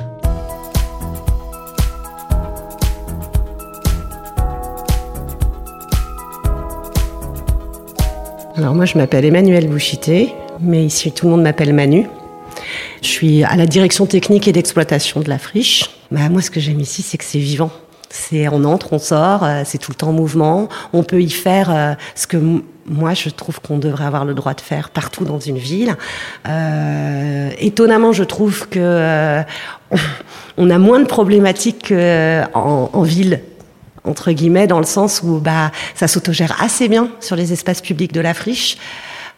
[8.55, 12.07] Alors moi je m'appelle Emmanuel Bouchité, mais ici tout le monde m'appelle Manu.
[13.03, 15.91] Je suis à la direction technique et d'exploitation de la friche.
[16.11, 17.71] Bah, moi ce que j'aime ici c'est que c'est vivant.
[18.19, 20.69] C'est on entre, on sort, euh, c'est tout le temps en mouvement.
[20.93, 22.39] On peut y faire euh, ce que
[22.87, 25.97] moi je trouve qu'on devrait avoir le droit de faire partout dans une ville.
[26.49, 29.43] Euh, étonnamment, je trouve que
[30.57, 31.93] on- a moins de problématiques
[32.55, 33.41] en ville
[34.05, 38.13] entre guillemets, dans le sens où bah, ça s'autogère assez bien sur les espaces publics
[38.13, 38.79] de la friche.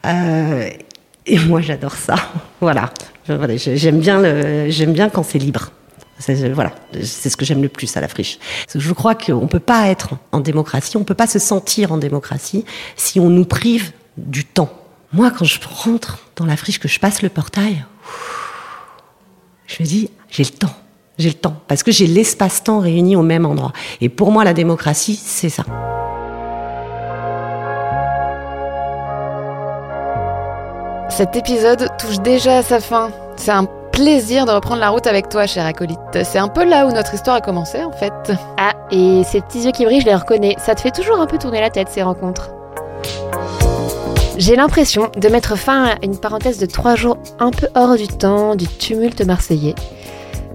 [0.04, 2.14] Et moi, j'adore ça.
[2.60, 2.90] Voilà.
[3.26, 4.22] J'aime bien,
[4.68, 5.70] j'aime bien quand c'est libre.
[6.52, 8.38] Voilà, c'est ce que j'aime le plus à la friche.
[8.74, 11.92] Je crois qu'on ne peut pas être en démocratie, on ne peut pas se sentir
[11.92, 12.64] en démocratie
[12.96, 14.70] si on nous prive du temps.
[15.12, 17.84] Moi, quand je rentre dans la friche, que je passe le portail,
[19.66, 20.74] je me dis, j'ai le temps.
[21.18, 21.56] J'ai le temps.
[21.66, 23.72] Parce que j'ai l'espace-temps réuni au même endroit.
[24.00, 25.64] Et pour moi, la démocratie, c'est ça.
[31.10, 33.10] Cet épisode touche déjà à sa fin.
[33.36, 33.64] C'est un
[34.02, 35.98] plaisir de reprendre la route avec toi, cher acolyte.
[36.22, 38.12] C'est un peu là où notre histoire a commencé, en fait.
[38.56, 40.54] Ah, et ces petits yeux qui brillent, je les reconnais.
[40.64, 42.50] Ça te fait toujours un peu tourner la tête, ces rencontres.
[44.36, 48.06] J'ai l'impression de mettre fin à une parenthèse de trois jours un peu hors du
[48.06, 49.74] temps, du tumulte marseillais.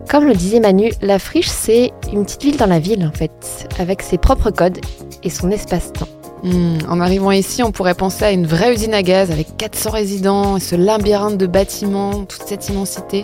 [0.09, 3.67] Comme le disait Manu, la friche, c'est une petite ville dans la ville, en fait,
[3.77, 4.79] avec ses propres codes
[5.21, 6.07] et son espace-temps.
[6.43, 9.91] Hmm, en arrivant ici, on pourrait penser à une vraie usine à gaz avec 400
[9.91, 13.23] résidents et ce labyrinthe de bâtiments, toute cette immensité.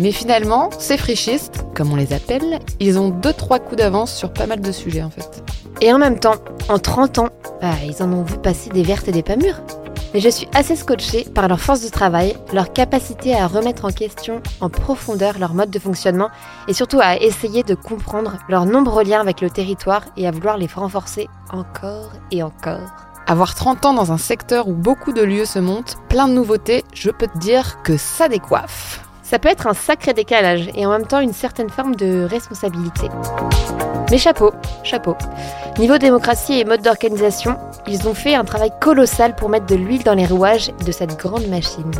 [0.00, 4.46] Mais finalement, ces frichistes, comme on les appelle, ils ont 2-3 coups d'avance sur pas
[4.46, 5.42] mal de sujets en fait.
[5.80, 6.36] Et en même temps,
[6.68, 7.28] en 30 ans,
[7.60, 9.60] bah, ils en ont vu passer des vertes et des pas mûres.
[10.12, 13.90] Mais je suis assez scotchée par leur force de travail, leur capacité à remettre en
[13.90, 16.30] question en profondeur leur mode de fonctionnement
[16.68, 20.58] et surtout à essayer de comprendre leurs nombreux liens avec le territoire et à vouloir
[20.58, 22.90] les renforcer encore et encore.
[23.26, 26.84] Avoir 30 ans dans un secteur où beaucoup de lieux se montent, plein de nouveautés,
[26.92, 29.09] je peux te dire que ça décoiffe.
[29.30, 33.06] Ça peut être un sacré décalage et en même temps une certaine forme de responsabilité.
[34.10, 34.52] Mais chapeau,
[34.82, 35.14] chapeau.
[35.78, 37.56] Niveau démocratie et mode d'organisation,
[37.86, 41.16] ils ont fait un travail colossal pour mettre de l'huile dans les rouages de cette
[41.16, 41.92] grande machine.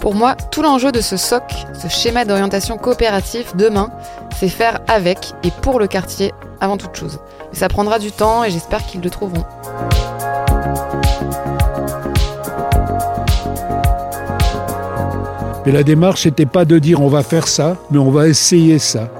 [0.00, 1.42] Pour moi, tout l'enjeu de ce SOC,
[1.74, 3.90] ce schéma d'orientation coopérative demain,
[4.34, 7.20] c'est faire avec et pour le quartier avant toute chose.
[7.52, 9.44] Mais ça prendra du temps et j'espère qu'ils le trouveront.
[15.66, 18.78] Mais la démarche n'était pas de dire on va faire ça, mais on va essayer
[18.78, 19.10] ça.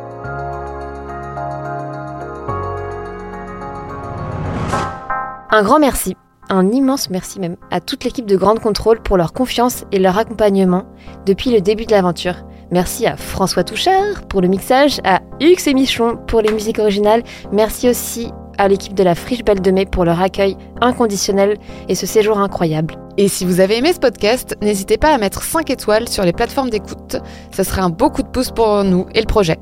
[5.51, 6.17] Un grand merci,
[6.51, 10.19] un immense merci même, à toute l'équipe de Grande Contrôle pour leur confiance et leur
[10.19, 10.85] accompagnement
[11.27, 12.35] depuis le début de l'aventure.
[12.71, 17.23] Merci à François Touchard pour le mixage, à Hux et Michon pour les musiques originales.
[17.53, 21.57] Merci aussi à l'équipe de la Friche Belle de Mai pour leur accueil inconditionnel
[21.89, 22.97] et ce séjour incroyable.
[23.17, 26.33] Et si vous avez aimé ce podcast, n'hésitez pas à mettre 5 étoiles sur les
[26.33, 27.17] plateformes d'écoute.
[27.53, 29.59] Ça serait un beau coup de pouce pour nous et le projet.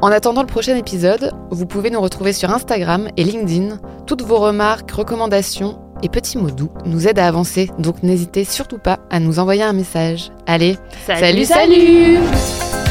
[0.00, 3.78] En attendant le prochain épisode, vous pouvez nous retrouver sur Instagram et LinkedIn.
[4.06, 8.78] Toutes vos remarques, recommandations et petits mots doux nous aident à avancer, donc n'hésitez surtout
[8.78, 10.30] pas à nous envoyer un message.
[10.46, 10.76] Allez,
[11.06, 12.83] Salut, salut, salut